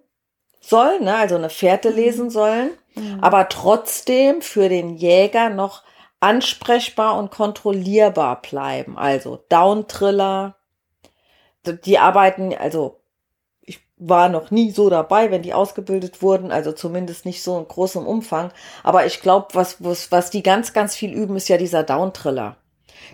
sollen, 0.62 1.06
ne? 1.06 1.16
also 1.16 1.36
eine 1.36 1.50
Fährte 1.50 1.90
mhm. 1.90 1.96
lesen 1.96 2.30
sollen, 2.30 2.70
mhm. 2.94 3.20
aber 3.22 3.50
trotzdem 3.50 4.44
für 4.44 4.70
den 4.70 4.96
Jäger 4.96 5.50
noch 5.50 5.84
ansprechbar 6.20 7.18
und 7.18 7.32
kontrollierbar 7.32 8.42
bleiben. 8.42 8.98
Also 8.98 9.44
Downtriller, 9.50 10.56
die 11.74 12.00
arbeiten, 12.00 12.54
also 12.54 13.02
ich 13.62 13.82
war 13.98 14.30
noch 14.30 14.52
nie 14.52 14.72
so 14.72 14.90
dabei, 14.90 15.32
wenn 15.32 15.42
die 15.42 15.54
ausgebildet 15.54 16.22
wurden, 16.22 16.52
also 16.52 16.72
zumindest 16.72 17.26
nicht 17.26 17.42
so 17.44 17.58
in 17.58 17.68
großem 17.68 18.06
Umfang. 18.06 18.52
Aber 18.84 19.06
ich 19.06 19.22
glaube, 19.22 19.48
was, 19.54 19.84
was, 19.84 20.12
was 20.12 20.30
die 20.30 20.44
ganz, 20.44 20.74
ganz 20.74 20.96
viel 20.96 21.14
üben, 21.14 21.36
ist 21.36 21.48
ja 21.48 21.58
dieser 21.58 21.84
Downtriller. 21.84 22.58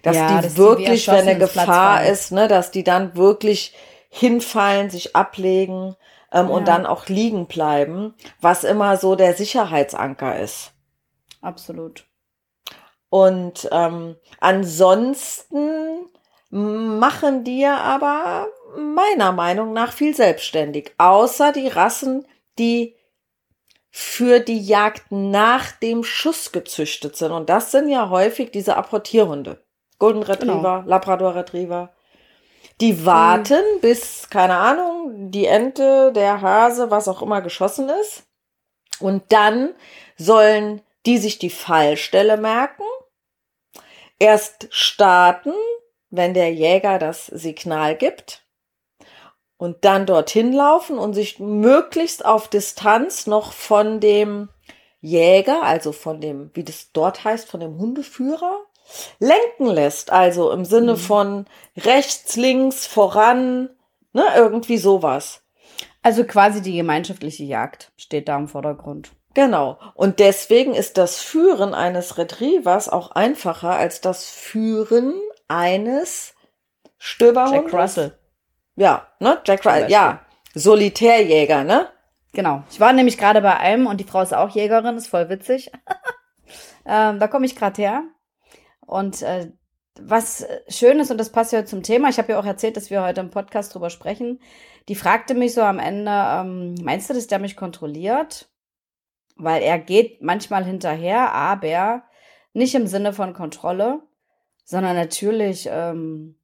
Dass 0.04 0.16
ja, 0.16 0.28
die 0.28 0.44
dass 0.44 0.58
wirklich, 0.58 1.06
die 1.06 1.12
wenn 1.12 1.28
eine 1.28 1.38
Gefahr 1.38 2.06
ist, 2.06 2.32
ne, 2.32 2.48
dass 2.48 2.72
die 2.72 2.84
dann 2.84 3.16
wirklich 3.16 3.74
hinfallen, 4.10 4.90
sich 4.90 5.16
ablegen 5.16 5.96
ähm, 6.32 6.48
ja. 6.48 6.54
und 6.54 6.68
dann 6.68 6.86
auch 6.86 7.08
liegen 7.08 7.48
bleiben, 7.48 8.14
was 8.40 8.64
immer 8.64 8.98
so 8.98 9.16
der 9.16 9.34
Sicherheitsanker 9.34 10.40
ist. 10.40 10.74
Absolut. 11.42 12.06
Und 13.10 13.68
ähm, 13.72 14.16
ansonsten 14.40 16.06
machen 16.52 17.44
die 17.44 17.62
ja 17.62 17.78
aber 17.78 18.48
meiner 18.78 19.32
Meinung 19.32 19.74
nach 19.74 19.94
viel 19.94 20.16
selbstständig. 20.16 20.94
Außer 20.98 21.52
die 21.52 21.68
Rassen, 21.68 22.28
die 22.60 22.96
für 23.90 24.40
die 24.40 24.60
Jagd 24.60 25.12
nach 25.12 25.72
dem 25.72 26.04
Schuss 26.04 26.52
gezüchtet 26.52 27.16
sind. 27.18 27.32
Und 27.32 27.50
das 27.50 27.72
sind 27.72 27.90
ja 27.90 28.10
häufig 28.10 28.52
diese 28.52 28.78
Apportierhunde. 28.78 29.64
Golden 30.00 30.24
Retriever, 30.24 30.80
genau. 30.80 30.90
Labrador 30.90 31.36
Retriever. 31.36 31.94
Die 32.80 33.06
warten, 33.06 33.64
mhm. 33.76 33.82
bis, 33.82 34.30
keine 34.30 34.58
Ahnung, 34.58 35.32
die 35.32 35.46
Ente, 35.46 36.12
der 36.14 36.42
Hase, 36.42 36.90
was 36.90 37.08
auch 37.08 37.22
immer 37.22 37.42
geschossen 37.42 37.90
ist. 38.02 38.24
Und 39.00 39.32
dann 39.32 39.74
sollen 40.18 40.82
die 41.06 41.18
sich 41.18 41.40
die 41.40 41.50
Fallstelle 41.50 42.38
merken, 42.38 42.84
erst 44.20 44.68
starten, 44.70 45.54
wenn 46.12 46.34
der 46.34 46.54
Jäger 46.54 47.00
das 47.00 47.26
Signal 47.26 47.96
gibt 47.96 48.46
und 49.58 49.86
dann 49.86 50.06
dorthin 50.06 50.54
laufen 50.54 50.98
und 50.98 51.14
sich 51.14 51.40
möglichst 51.40 52.26
auf 52.26 52.48
Distanz 52.48 53.28
noch 53.28 53.54
von 53.54 54.00
dem 54.00 54.50
Jäger, 55.00 55.64
also 55.64 55.92
von 55.92 56.22
dem, 56.22 56.52
wie 56.54 56.64
das 56.64 56.92
dort 56.94 57.24
heißt, 57.24 57.50
von 57.50 57.60
dem 57.60 57.78
Hundeführer, 57.78 58.60
lenken 59.20 59.68
lässt. 59.68 60.12
Also 60.12 60.52
im 60.52 60.66
Sinne 60.66 60.94
mhm. 60.94 60.98
von 60.98 61.46
rechts, 61.78 62.36
links, 62.36 62.86
voran, 62.86 63.70
ne, 64.14 64.24
irgendwie 64.36 64.78
sowas. 64.78 65.42
Also 66.04 66.24
quasi 66.24 66.62
die 66.62 66.76
gemeinschaftliche 66.76 67.44
Jagd 67.44 67.92
steht 67.98 68.28
da 68.28 68.38
im 68.38 68.48
Vordergrund. 68.48 69.12
Genau. 69.34 69.80
Und 69.94 70.20
deswegen 70.20 70.74
ist 70.74 70.98
das 70.98 71.20
Führen 71.20 71.74
eines 71.74 72.18
Retrievers 72.18 72.90
auch 72.90 73.12
einfacher 73.12 73.72
als 73.72 74.02
das 74.02 74.30
Führen 74.30 75.14
eines 75.52 76.34
Stöberhundes. 76.98 77.72
Jack 77.72 77.82
Russell. 77.82 78.18
Ja, 78.76 79.08
ne? 79.20 79.42
Jack 79.46 79.66
Russell, 79.66 79.92
ja. 79.92 80.26
Solitärjäger, 80.54 81.64
ne? 81.64 81.90
Genau. 82.34 82.64
Ich 82.70 82.80
war 82.80 82.94
nämlich 82.94 83.18
gerade 83.18 83.42
bei 83.42 83.58
einem 83.58 83.88
und 83.88 84.00
die 84.00 84.06
Frau 84.06 84.22
ist 84.22 84.34
auch 84.34 84.50
Jägerin, 84.50 84.98
ist 84.98 85.08
voll 85.08 85.30
witzig. 85.30 85.72
ähm, 86.86 87.20
da 87.20 87.28
komme 87.28 87.46
ich 87.46 87.56
gerade 87.56 87.82
her. 87.82 88.04
Und 88.86 89.22
äh, 89.22 89.52
was 90.00 90.46
schön 90.70 91.00
ist, 91.00 91.12
und 91.12 91.18
das 91.18 91.32
passt 91.32 91.52
ja 91.52 91.66
zum 91.66 91.84
Thema, 91.84 92.10
ich 92.10 92.18
habe 92.18 92.32
ja 92.32 92.40
auch 92.40 92.46
erzählt, 92.46 92.78
dass 92.78 92.90
wir 92.90 93.04
heute 93.04 93.22
im 93.22 93.30
Podcast 93.30 93.74
drüber 93.74 93.90
sprechen, 93.90 94.40
die 94.88 94.96
fragte 94.96 95.34
mich 95.34 95.54
so 95.54 95.62
am 95.62 95.80
Ende, 95.80 96.12
ähm, 96.12 96.76
meinst 96.82 97.10
du, 97.10 97.14
dass 97.14 97.28
der 97.28 97.40
mich 97.40 97.56
kontrolliert? 97.56 98.50
Weil 99.36 99.62
er 99.64 99.80
geht 99.80 100.22
manchmal 100.22 100.64
hinterher, 100.64 101.34
aber 101.34 102.04
nicht 102.54 102.76
im 102.76 102.88
Sinne 102.88 103.14
von 103.14 103.34
Kontrolle, 103.34 104.02
sondern 104.64 104.96
natürlich, 104.96 105.68
ähm, 105.72 106.36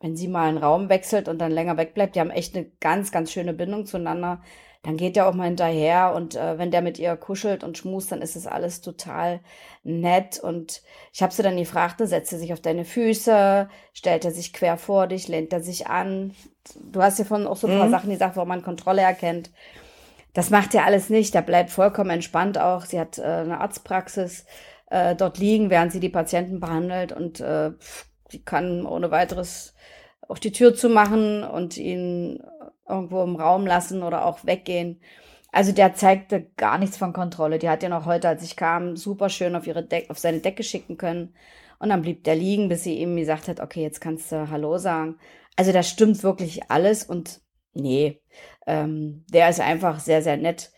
wenn 0.00 0.16
sie 0.16 0.28
mal 0.28 0.48
einen 0.48 0.58
Raum 0.58 0.88
wechselt 0.88 1.28
und 1.28 1.38
dann 1.38 1.52
länger 1.52 1.76
wegbleibt, 1.76 2.16
die 2.16 2.20
haben 2.20 2.30
echt 2.30 2.56
eine 2.56 2.66
ganz, 2.80 3.12
ganz 3.12 3.32
schöne 3.32 3.54
Bindung 3.54 3.86
zueinander, 3.86 4.40
dann 4.86 4.96
geht 4.96 5.16
der 5.16 5.26
auch 5.26 5.34
mal 5.34 5.46
hinterher 5.46 6.14
und 6.14 6.36
äh, 6.36 6.58
wenn 6.58 6.70
der 6.70 6.80
mit 6.80 6.98
ihr 7.00 7.16
kuschelt 7.16 7.64
und 7.64 7.76
schmust, 7.76 8.12
dann 8.12 8.22
ist 8.22 8.36
es 8.36 8.46
alles 8.46 8.82
total 8.82 9.40
nett 9.82 10.38
und 10.38 10.80
ich 11.12 11.22
habe 11.22 11.32
sie 11.32 11.42
dann 11.42 11.56
gefragt, 11.56 12.00
setzt 12.04 12.32
er 12.32 12.38
sich 12.38 12.52
auf 12.52 12.60
deine 12.60 12.84
Füße, 12.84 13.68
stellt 13.92 14.24
er 14.24 14.30
sich 14.30 14.52
quer 14.52 14.76
vor 14.76 15.08
dich, 15.08 15.26
lehnt 15.26 15.52
er 15.52 15.60
sich 15.60 15.88
an. 15.88 16.36
Du 16.92 17.02
hast 17.02 17.18
ja 17.18 17.24
von 17.24 17.48
auch 17.48 17.56
so 17.56 17.66
ein 17.66 17.76
paar 17.76 17.88
mhm. 17.88 17.92
Sachen 17.92 18.10
gesagt, 18.10 18.36
wo 18.36 18.44
man 18.44 18.62
Kontrolle 18.62 19.02
erkennt. 19.02 19.50
Das 20.34 20.50
macht 20.50 20.72
er 20.72 20.84
alles 20.84 21.10
nicht, 21.10 21.34
der 21.34 21.42
bleibt 21.42 21.70
vollkommen 21.70 22.10
entspannt 22.10 22.56
auch. 22.56 22.84
Sie 22.84 23.00
hat 23.00 23.18
äh, 23.18 23.22
eine 23.22 23.60
Arztpraxis, 23.60 24.46
äh, 24.90 25.14
dort 25.16 25.38
liegen, 25.38 25.70
während 25.70 25.92
sie 25.92 26.00
die 26.00 26.08
Patienten 26.08 26.60
behandelt 26.60 27.12
und 27.12 27.40
äh, 27.40 27.72
sie 28.30 28.42
kann 28.42 28.86
ohne 28.86 29.10
weiteres 29.10 29.74
auch 30.28 30.38
die 30.38 30.52
Tür 30.52 30.74
zumachen 30.74 31.44
und 31.44 31.76
ihn 31.76 32.42
irgendwo 32.88 33.22
im 33.22 33.36
Raum 33.36 33.66
lassen 33.66 34.02
oder 34.02 34.24
auch 34.24 34.44
weggehen. 34.44 35.00
Also 35.52 35.72
der 35.72 35.94
zeigte 35.94 36.50
gar 36.56 36.78
nichts 36.78 36.96
von 36.96 37.12
Kontrolle. 37.12 37.58
Die 37.58 37.68
hat 37.68 37.82
ja 37.82 37.88
noch 37.88 38.06
heute, 38.06 38.28
als 38.28 38.42
ich 38.42 38.56
kam, 38.56 38.96
super 38.96 39.28
schön 39.28 39.56
auf 39.56 39.66
ihre 39.66 39.84
Deck, 39.84 40.10
auf 40.10 40.18
seine 40.18 40.40
Decke 40.40 40.62
schicken 40.62 40.96
können. 40.96 41.34
Und 41.78 41.90
dann 41.90 42.02
blieb 42.02 42.24
der 42.24 42.36
liegen, 42.36 42.68
bis 42.68 42.84
sie 42.84 42.98
ihm 42.98 43.16
gesagt 43.16 43.48
hat, 43.48 43.60
okay, 43.60 43.82
jetzt 43.82 44.00
kannst 44.00 44.32
du 44.32 44.50
Hallo 44.50 44.78
sagen. 44.78 45.18
Also 45.56 45.72
da 45.72 45.82
stimmt 45.82 46.22
wirklich 46.22 46.70
alles 46.70 47.04
und 47.04 47.40
nee, 47.72 48.20
ähm, 48.66 49.24
der 49.30 49.48
ist 49.48 49.60
einfach 49.60 50.00
sehr, 50.00 50.22
sehr 50.22 50.36
nett. 50.36 50.72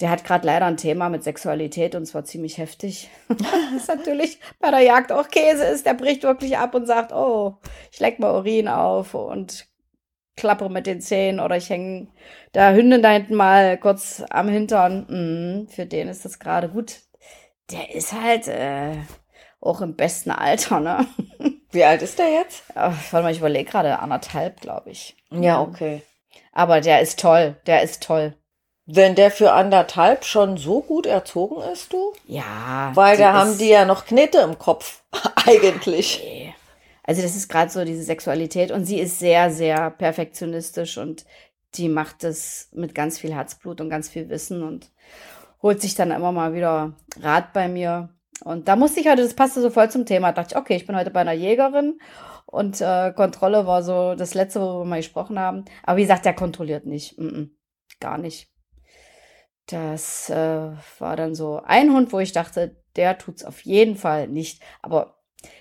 Der 0.00 0.10
hat 0.10 0.24
gerade 0.24 0.46
leider 0.46 0.66
ein 0.66 0.78
Thema 0.78 1.08
mit 1.08 1.22
Sexualität 1.22 1.94
und 1.94 2.06
zwar 2.06 2.24
ziemlich 2.24 2.58
heftig. 2.58 3.10
das 3.28 3.48
ist 3.76 3.88
natürlich 3.88 4.38
bei 4.58 4.70
der 4.70 4.80
Jagd 4.80 5.12
auch 5.12 5.28
Käse 5.28 5.64
ist. 5.64 5.84
Der 5.86 5.94
bricht 5.94 6.22
wirklich 6.22 6.56
ab 6.56 6.74
und 6.74 6.86
sagt, 6.86 7.12
oh, 7.12 7.58
ich 7.92 8.00
leck 8.00 8.18
mal 8.18 8.34
Urin 8.34 8.68
auf 8.68 9.14
und 9.14 9.66
klappe 10.36 10.70
mit 10.70 10.86
den 10.86 11.00
Zähnen 11.02 11.38
oder 11.38 11.56
ich 11.56 11.68
hänge 11.68 12.08
der 12.54 12.74
Hündin 12.74 13.02
da 13.02 13.10
hinten 13.10 13.34
mal 13.34 13.76
kurz 13.78 14.24
am 14.30 14.48
Hintern. 14.48 15.06
Mhm, 15.08 15.68
für 15.68 15.86
den 15.86 16.08
ist 16.08 16.24
das 16.24 16.38
gerade 16.38 16.70
gut. 16.70 17.00
Der 17.70 17.94
ist 17.94 18.12
halt 18.12 18.48
äh, 18.48 18.94
auch 19.60 19.82
im 19.82 19.94
besten 19.96 20.30
Alter, 20.30 20.80
ne? 20.80 21.06
Wie 21.72 21.84
alt 21.84 22.02
ist 22.02 22.18
der 22.18 22.30
jetzt? 22.30 22.64
Ach, 22.74 22.96
warte 23.12 23.24
mal, 23.24 23.32
ich 23.32 23.38
überlege 23.38 23.70
gerade 23.70 23.98
anderthalb, 23.98 24.60
glaube 24.60 24.90
ich. 24.90 25.14
Ja, 25.30 25.60
okay. 25.60 26.02
Aber 26.52 26.80
der 26.80 27.00
ist 27.00 27.20
toll, 27.20 27.56
der 27.66 27.82
ist 27.82 28.02
toll. 28.02 28.34
Wenn 28.92 29.14
der 29.14 29.30
für 29.30 29.52
anderthalb 29.52 30.24
schon 30.24 30.56
so 30.56 30.80
gut 30.80 31.06
erzogen 31.06 31.62
ist, 31.72 31.92
du? 31.92 32.12
Ja. 32.26 32.90
Weil 32.94 33.16
da 33.16 33.32
haben 33.32 33.56
die 33.56 33.68
ja 33.68 33.84
noch 33.84 34.04
Knete 34.04 34.38
im 34.38 34.58
Kopf. 34.58 35.02
Eigentlich. 35.46 36.20
Nee. 36.24 36.54
Also 37.04 37.22
das 37.22 37.36
ist 37.36 37.48
gerade 37.48 37.70
so 37.70 37.84
diese 37.84 38.02
Sexualität 38.02 38.70
und 38.70 38.84
sie 38.84 39.00
ist 39.00 39.18
sehr, 39.18 39.50
sehr 39.50 39.90
perfektionistisch 39.90 40.98
und 40.98 41.24
die 41.74 41.88
macht 41.88 42.24
das 42.24 42.68
mit 42.72 42.94
ganz 42.94 43.18
viel 43.18 43.32
Herzblut 43.32 43.80
und 43.80 43.90
ganz 43.90 44.08
viel 44.08 44.28
Wissen 44.28 44.62
und 44.62 44.90
holt 45.62 45.80
sich 45.80 45.94
dann 45.94 46.10
immer 46.10 46.32
mal 46.32 46.54
wieder 46.54 46.94
Rat 47.20 47.52
bei 47.52 47.68
mir. 47.68 48.10
Und 48.44 48.68
da 48.68 48.76
musste 48.76 49.00
ich 49.00 49.08
heute, 49.08 49.22
das 49.22 49.34
passte 49.34 49.60
so 49.60 49.70
voll 49.70 49.90
zum 49.90 50.06
Thema, 50.06 50.32
dachte 50.32 50.54
ich, 50.54 50.60
okay, 50.60 50.76
ich 50.76 50.86
bin 50.86 50.96
heute 50.96 51.10
bei 51.10 51.20
einer 51.20 51.32
Jägerin 51.32 52.00
und 52.46 52.80
äh, 52.80 53.12
Kontrolle 53.12 53.66
war 53.66 53.82
so 53.82 54.14
das 54.14 54.34
Letzte, 54.34 54.60
worüber 54.60 54.80
wir 54.80 54.86
mal 54.86 54.96
gesprochen 54.96 55.38
haben. 55.38 55.64
Aber 55.82 55.98
wie 55.98 56.02
gesagt, 56.02 56.24
der 56.24 56.34
kontrolliert 56.34 56.86
nicht. 56.86 57.18
Mm 57.18 57.26
-mm, 57.26 57.48
gar 58.00 58.18
nicht. 58.18 58.49
Das 59.70 60.30
äh, 60.30 60.70
war 60.98 61.16
dann 61.16 61.34
so 61.34 61.60
ein 61.64 61.92
Hund, 61.92 62.12
wo 62.12 62.18
ich 62.18 62.32
dachte, 62.32 62.76
der 62.96 63.18
tut's 63.18 63.44
auf 63.44 63.60
jeden 63.62 63.96
Fall 63.96 64.26
nicht. 64.28 64.62
Aber 64.82 65.14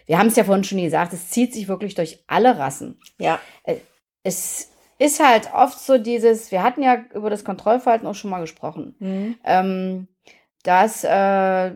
wir 0.06 0.18
haben 0.18 0.28
es 0.28 0.36
ja 0.36 0.44
vorhin 0.44 0.64
schon 0.64 0.82
gesagt, 0.82 1.14
es 1.14 1.30
zieht 1.30 1.54
sich 1.54 1.68
wirklich 1.68 1.96
durch 1.96 2.24
alle 2.28 2.58
Rassen. 2.58 3.00
Ja. 3.20 3.40
Es 4.24 4.72
ist 4.98 5.24
halt 5.26 5.54
oft 5.54 5.80
so 5.80 5.98
dieses, 5.98 6.52
wir 6.52 6.64
hatten 6.64 6.82
ja 6.84 7.04
über 7.14 7.30
das 7.30 7.44
Kontrollverhalten 7.44 8.08
auch 8.08 8.16
schon 8.16 8.32
mal 8.32 8.42
gesprochen, 8.42 8.96
Mhm. 9.00 9.36
ähm, 9.46 10.08
dass 10.64 11.04
äh, 11.06 11.72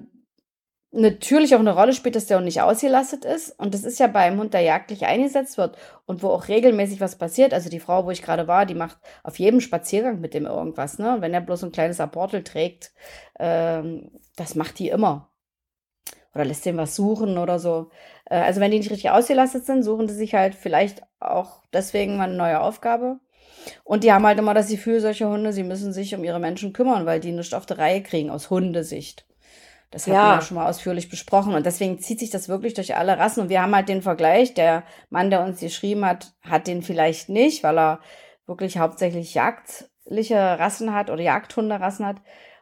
natürlich 0.93 1.55
auch 1.55 1.59
eine 1.59 1.75
Rolle 1.75 1.93
spielt, 1.93 2.15
dass 2.15 2.27
der 2.27 2.37
Hund 2.37 2.45
nicht 2.45 2.61
ausgelastet 2.61 3.25
ist. 3.25 3.57
Und 3.59 3.73
das 3.73 3.83
ist 3.83 3.99
ja 3.99 4.07
bei 4.07 4.19
einem 4.19 4.39
Hund, 4.39 4.53
der 4.53 4.61
jagdlich 4.61 5.05
eingesetzt 5.05 5.57
wird 5.57 5.77
und 6.05 6.21
wo 6.23 6.29
auch 6.29 6.47
regelmäßig 6.47 7.01
was 7.01 7.17
passiert. 7.17 7.53
Also 7.53 7.69
die 7.69 7.79
Frau, 7.79 8.05
wo 8.05 8.11
ich 8.11 8.21
gerade 8.21 8.47
war, 8.47 8.65
die 8.65 8.75
macht 8.75 8.97
auf 9.23 9.39
jedem 9.39 9.59
Spaziergang 9.59 10.21
mit 10.21 10.33
dem 10.33 10.45
irgendwas. 10.45 10.99
Ne? 10.99 11.15
Und 11.15 11.21
wenn 11.21 11.33
er 11.33 11.41
bloß 11.41 11.63
ein 11.63 11.71
kleines 11.71 11.99
Apportel 11.99 12.43
trägt, 12.43 12.93
ähm, 13.39 14.11
das 14.35 14.55
macht 14.55 14.79
die 14.79 14.89
immer. 14.89 15.29
Oder 16.35 16.45
lässt 16.45 16.65
den 16.65 16.77
was 16.77 16.95
suchen 16.95 17.37
oder 17.37 17.59
so. 17.59 17.89
Äh, 18.25 18.37
also 18.37 18.61
wenn 18.61 18.71
die 18.71 18.77
nicht 18.77 18.91
richtig 18.91 19.09
ausgelastet 19.09 19.65
sind, 19.65 19.83
suchen 19.83 20.07
die 20.07 20.13
sich 20.13 20.35
halt 20.35 20.53
vielleicht 20.55 21.01
auch 21.19 21.63
deswegen 21.73 22.17
mal 22.17 22.25
eine 22.25 22.35
neue 22.35 22.61
Aufgabe. 22.61 23.19
Und 23.83 24.03
die 24.03 24.11
haben 24.11 24.25
halt 24.25 24.39
immer 24.39 24.53
das 24.53 24.69
Gefühl, 24.69 24.99
solche 24.99 25.27
Hunde, 25.27 25.53
sie 25.53 25.63
müssen 25.63 25.93
sich 25.93 26.13
um 26.13 26.23
ihre 26.23 26.39
Menschen 26.39 26.73
kümmern, 26.73 27.05
weil 27.05 27.19
die 27.19 27.31
nichts 27.31 27.53
auf 27.53 27.65
die 27.65 27.73
Reihe 27.73 28.03
kriegen, 28.03 28.29
aus 28.29 28.49
Hundesicht. 28.49 29.25
Das 29.93 30.07
haben 30.07 30.13
Ja. 30.15 30.29
wir 30.31 30.35
ja 30.35 30.41
schon 30.41 30.55
mal 30.55 30.67
ausführlich 30.67 31.07
besprochen. 31.09 31.53
Und 31.53 31.65
deswegen 31.67 31.99
zieht 31.99 32.19
sich 32.19 32.31
das 32.31 32.49
wirklich 32.49 32.73
durch 32.73 32.97
alle 32.97 33.17
Rassen. 33.19 33.41
Und 33.41 33.49
wir 33.49 33.61
haben 33.61 33.75
halt 33.75 33.87
den 33.89 34.01
Vergleich, 34.01 34.55
der 34.55 34.83
Mann, 35.11 35.29
der 35.29 35.43
uns 35.43 35.59
geschrieben 35.59 36.03
hat, 36.03 36.33
hat 36.41 36.65
den 36.65 36.81
vielleicht 36.81 37.29
nicht, 37.29 37.63
weil 37.63 37.77
er 37.77 37.99
wirklich 38.47 38.79
hauptsächlich 38.79 39.35
jagdliche 39.35 40.35
Rassen 40.37 40.93
hat 40.95 41.11
oder 41.11 41.21
Jagdhunderassen 41.21 42.05
hat. 42.07 42.17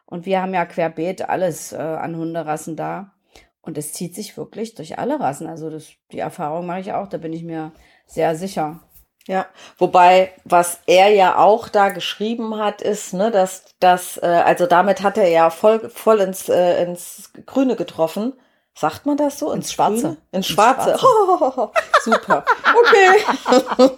Und 0.06 0.26
wir 0.26 0.42
haben 0.42 0.54
ja 0.54 0.66
querbeet 0.66 1.30
alles 1.30 1.72
äh, 1.72 1.78
an 1.78 2.18
Hunderassen 2.18 2.76
da. 2.76 3.14
Und 3.62 3.78
es 3.78 3.94
zieht 3.94 4.14
sich 4.14 4.36
wirklich 4.36 4.76
durch 4.76 5.00
alle 5.00 5.20
Rassen. 5.20 5.48
Also 5.48 5.70
das, 5.70 5.92
die 6.12 6.20
Erfahrung 6.20 6.66
mache 6.66 6.82
ich 6.82 6.92
auch, 6.92 7.08
da 7.08 7.18
bin 7.18 7.32
ich 7.32 7.44
mir 7.44 7.72
sehr 8.08 8.36
sicher. 8.36 8.82
Ja, 9.28 9.46
wobei, 9.78 10.34
was 10.46 10.80
er 10.88 11.10
ja 11.10 11.38
auch 11.38 11.70
da 11.70 11.90
geschrieben 11.90 12.58
hat, 12.58 12.82
ist, 12.82 13.14
ne, 13.14 13.30
dass 13.30 13.66
das, 13.80 14.18
äh, 14.18 14.26
also 14.26 14.66
damit 14.66 15.04
hat 15.04 15.18
er 15.18 15.28
ja 15.28 15.50
voll, 15.52 15.90
voll 15.90 16.22
ins, 16.22 16.50
äh, 16.50 16.84
ins 16.84 17.32
Grüne 17.46 17.76
getroffen. 17.76 18.34
Sagt 18.74 19.06
man 19.06 19.18
das 19.18 19.38
so? 19.38 19.52
Ins 19.52 19.72
Schwarze. 19.72 20.02
Grüne? 20.02 20.18
Ins 20.32 20.48
Ins 20.48 20.56
Schwarze. 20.56 20.98
Schwarze. 20.98 21.72
Super. 22.02 22.46
Okay. 22.66 23.92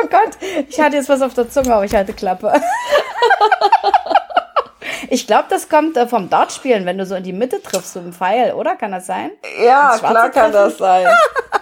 Oh 0.00 0.06
Gott, 0.08 0.30
ich 0.68 0.80
hatte 0.80 0.96
jetzt 0.96 1.08
was 1.08 1.20
auf 1.22 1.34
der 1.34 1.50
Zunge, 1.50 1.74
aber 1.74 1.84
ich 1.84 1.94
halte 1.94 2.12
Klappe. 2.12 2.52
Ich 5.10 5.26
glaube, 5.26 5.44
das 5.48 5.68
kommt 5.68 5.96
äh, 5.96 6.06
vom 6.06 6.28
Dartspielen, 6.28 6.84
wenn 6.84 6.98
du 6.98 7.06
so 7.06 7.14
in 7.14 7.22
die 7.22 7.32
Mitte 7.32 7.62
triffst, 7.62 7.94
so 7.94 8.00
im 8.00 8.12
Pfeil, 8.12 8.52
oder? 8.52 8.76
Kann 8.76 8.92
das 8.92 9.06
sein? 9.06 9.30
Ja, 9.64 9.92
Ins 9.92 10.00
Schwarze 10.00 10.14
klar 10.14 10.30
kann 10.30 10.52
das 10.52 10.76
sein. 10.76 11.06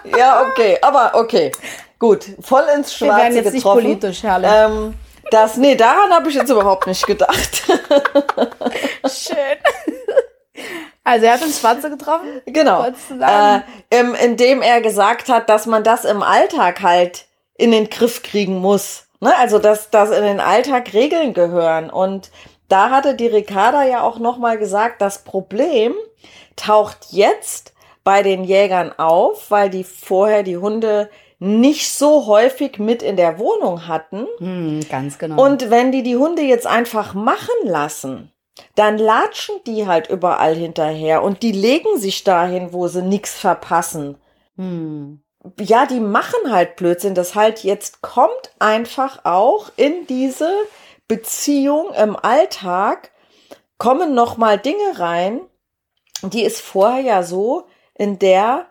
Ja, 0.05 0.43
okay. 0.43 0.79
Aber 0.83 1.13
okay. 1.15 1.53
Gut. 1.99 2.25
Voll 2.41 2.65
ins 2.75 3.01
Wir 3.01 3.09
Schwarze 3.09 3.23
werden 3.23 3.37
jetzt 3.37 3.53
nicht 3.53 3.63
getroffen. 3.63 3.83
politisch, 3.83 4.23
herrlich. 4.23 4.51
Ähm, 4.53 4.95
das, 5.31 5.57
nee, 5.57 5.75
daran 5.75 6.11
habe 6.13 6.29
ich 6.29 6.35
jetzt 6.35 6.51
überhaupt 6.51 6.87
nicht 6.87 7.07
gedacht. 7.07 7.63
Schön. 9.09 9.59
Also 11.03 11.27
er 11.27 11.35
hat 11.35 11.43
ins 11.43 11.61
Schwarze 11.61 11.91
getroffen? 11.91 12.43
Genau. 12.47 12.85
Äh, 12.85 13.61
ähm, 13.91 14.15
indem 14.15 14.63
er 14.63 14.81
gesagt 14.81 15.29
hat, 15.29 15.49
dass 15.49 15.67
man 15.67 15.85
das 15.85 16.05
im 16.05 16.23
Alltag 16.23 16.83
halt 16.83 17.27
in 17.55 17.71
den 17.71 17.89
Griff 17.89 18.23
kriegen 18.23 18.59
muss. 18.59 19.07
Ne? 19.21 19.33
Also, 19.39 19.59
dass, 19.59 19.91
dass 19.91 20.11
in 20.11 20.23
den 20.23 20.41
Alltag 20.41 20.93
Regeln 20.93 21.33
gehören. 21.33 21.91
Und 21.91 22.31
da 22.69 22.91
hatte 22.91 23.15
die 23.15 23.29
Ricarda 23.29 23.85
ja 23.85 24.03
auch 24.03 24.19
nochmal 24.19 24.59
gesagt, 24.59 25.01
das 25.01 25.25
Problem 25.25 25.95
taucht 26.57 27.07
jetzt 27.11 27.73
bei 28.05 28.23
den 28.23 28.45
Jägern 28.45 28.93
auf, 28.99 29.51
weil 29.51 29.71
die 29.71 29.85
vorher 29.85 30.43
die 30.43 30.57
Hunde 30.57 31.11
nicht 31.39 31.93
so 31.93 32.27
häufig 32.27 32.79
mit 32.79 33.03
in 33.03 33.17
der 33.17 33.39
Wohnung 33.39 33.87
hatten. 33.87 34.27
Hm, 34.39 34.81
ganz 34.89 35.19
genau. 35.19 35.43
Und 35.43 35.71
wenn 35.71 35.93
die 35.93 36.03
die 36.03 36.17
Hunde 36.17 36.43
jetzt 36.43 36.67
einfach 36.67 37.15
machen 37.15 37.55
lassen, 37.65 38.33
dann 38.75 38.99
latschen 38.99 39.57
die 39.67 39.87
halt 39.87 40.09
überall 40.09 40.55
hinterher 40.55 41.23
und 41.23 41.43
die 41.43 41.53
legen 41.53 41.99
sich 41.99 42.25
dahin, 42.25 42.73
wo 42.73 42.89
sie 42.89 43.03
nichts 43.03 43.39
verpassen. 43.39 44.19
hm. 44.57 45.21
Ja, 45.61 45.87
die 45.87 46.01
machen 46.01 46.51
halt 46.51 46.75
Blödsinn. 46.75 47.15
Das 47.15 47.37
halt 47.37 47.63
jetzt 47.63 48.03
kommt 48.03 48.51
einfach 48.59 49.25
auch 49.25 49.71
in 49.77 50.05
diese 50.09 50.51
Beziehung 51.07 51.95
im 51.95 52.17
Alltag 52.17 53.13
kommen 53.79 54.15
noch 54.15 54.39
mal 54.39 54.59
Dinge 54.59 54.99
rein, 54.99 55.41
die 56.23 56.45
es 56.45 56.61
vorher 56.61 57.01
ja 57.01 57.23
so 57.23 57.67
in 57.95 58.19
der 58.19 58.67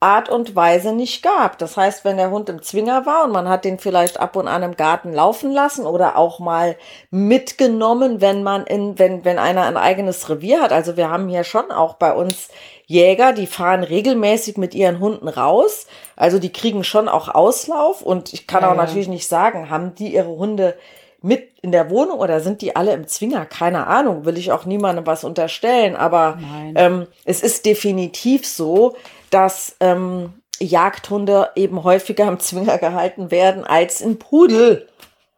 Art 0.00 0.28
und 0.28 0.54
Weise 0.54 0.92
nicht 0.92 1.22
gab. 1.22 1.58
Das 1.58 1.76
heißt, 1.76 2.04
wenn 2.04 2.18
der 2.18 2.30
Hund 2.30 2.48
im 2.48 2.62
Zwinger 2.62 3.04
war 3.04 3.24
und 3.24 3.32
man 3.32 3.48
hat 3.48 3.64
den 3.64 3.80
vielleicht 3.80 4.20
ab 4.20 4.36
und 4.36 4.46
an 4.46 4.62
im 4.62 4.76
Garten 4.76 5.12
laufen 5.12 5.50
lassen 5.50 5.86
oder 5.86 6.16
auch 6.16 6.38
mal 6.38 6.76
mitgenommen, 7.10 8.20
wenn 8.20 8.44
man 8.44 8.64
in, 8.64 8.96
wenn, 8.98 9.24
wenn 9.24 9.40
einer 9.40 9.64
ein 9.64 9.76
eigenes 9.76 10.28
Revier 10.30 10.60
hat. 10.60 10.72
Also 10.72 10.96
wir 10.96 11.10
haben 11.10 11.28
hier 11.28 11.42
schon 11.42 11.72
auch 11.72 11.94
bei 11.94 12.12
uns 12.12 12.48
Jäger, 12.86 13.32
die 13.32 13.48
fahren 13.48 13.82
regelmäßig 13.82 14.56
mit 14.56 14.72
ihren 14.74 15.00
Hunden 15.00 15.28
raus. 15.28 15.88
Also 16.14 16.38
die 16.38 16.52
kriegen 16.52 16.84
schon 16.84 17.08
auch 17.08 17.28
Auslauf 17.28 18.00
und 18.00 18.32
ich 18.32 18.46
kann 18.46 18.62
Ja, 18.62 18.68
auch 18.70 18.76
ja. 18.76 18.84
natürlich 18.84 19.08
nicht 19.08 19.28
sagen, 19.28 19.68
haben 19.68 19.96
die 19.96 20.14
ihre 20.14 20.30
Hunde 20.30 20.76
mit 21.20 21.48
in 21.60 21.72
der 21.72 21.90
Wohnung 21.90 22.20
oder 22.20 22.40
sind 22.40 22.62
die 22.62 22.76
alle 22.76 22.92
im 22.92 23.08
Zwinger? 23.08 23.44
Keine 23.46 23.88
Ahnung, 23.88 24.24
will 24.24 24.38
ich 24.38 24.52
auch 24.52 24.64
niemandem 24.64 25.04
was 25.06 25.24
unterstellen, 25.24 25.96
aber 25.96 26.38
ähm, 26.76 27.08
es 27.24 27.42
ist 27.42 27.66
definitiv 27.66 28.46
so, 28.46 28.94
dass 29.30 29.76
ähm, 29.80 30.42
Jagdhunde 30.60 31.50
eben 31.54 31.84
häufiger 31.84 32.26
im 32.28 32.40
Zwinger 32.40 32.78
gehalten 32.78 33.30
werden 33.30 33.64
als 33.64 34.02
ein 34.02 34.18
Pudel 34.18 34.88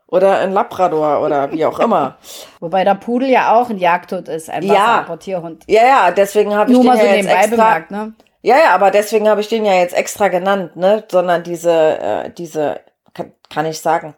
oder 0.07 0.39
ein 0.39 0.53
Labrador 0.53 1.23
oder 1.25 1.53
wie 1.53 1.65
auch 1.67 1.79
immer. 1.79 2.17
Wobei 2.61 2.85
der 2.85 2.95
Pudel 2.97 3.29
ja 3.29 3.55
auch 3.55 3.71
ein 3.71 3.79
Jagdhund 3.79 4.29
ist, 4.29 4.51
ein 4.51 4.63
Ja. 4.63 4.73
Wasserapportierhund. 4.75 5.65
Ja, 5.69 5.83
ja, 5.87 6.11
deswegen 6.11 6.55
habe 6.55 6.71
ich 6.71 6.77
Nur 6.77 6.85
den 6.85 6.89
mal 6.93 6.99
so 6.99 7.05
ja 7.07 7.15
jetzt 7.15 7.27
extra. 7.29 7.51
bemerkt, 7.51 7.91
ne? 7.91 8.15
Ja, 8.43 8.57
ja, 8.57 8.71
aber 8.75 8.91
deswegen 8.91 9.29
habe 9.29 9.43
ich 9.43 9.49
den 9.49 9.65
ja 9.67 9.75
jetzt 9.75 9.95
extra 9.95 10.29
genannt, 10.29 10.75
ne? 10.75 11.05
Sondern 11.11 11.43
diese, 11.43 11.99
äh, 11.99 12.31
diese, 12.31 12.81
kann, 13.13 13.33
kann 13.51 13.67
ich 13.67 13.81
sagen, 13.81 14.15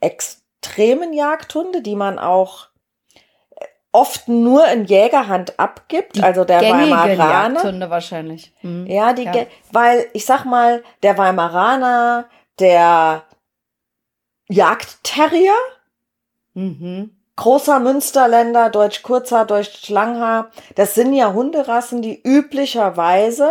extremen 0.00 1.12
Jagdhunde, 1.12 1.82
die 1.82 1.96
man 1.96 2.18
auch 2.18 2.67
oft 4.00 4.28
nur 4.28 4.66
in 4.68 4.84
Jägerhand 4.84 5.58
abgibt, 5.58 6.22
also 6.22 6.44
der 6.44 6.60
Weimaraner. 6.62 7.54
Jagdhunde 7.54 7.90
wahrscheinlich. 7.90 8.52
Hm. 8.60 8.86
Ja, 8.86 9.12
die, 9.12 9.24
Ja. 9.24 9.34
Weil 9.72 10.06
ich 10.12 10.24
sag 10.26 10.44
mal, 10.44 10.82
der 11.02 11.18
Weimaraner, 11.18 12.26
der 12.58 13.22
Jagdterrier, 14.48 15.52
Mhm. 16.54 17.10
großer 17.36 17.78
Münsterländer, 17.80 18.70
Deutsch 18.70 19.02
Kurzer, 19.02 19.44
Deutsch 19.44 19.88
Langhaar, 19.88 20.50
das 20.74 20.94
sind 20.94 21.12
ja 21.12 21.32
Hunderassen, 21.32 22.02
die 22.02 22.20
üblicherweise 22.20 23.50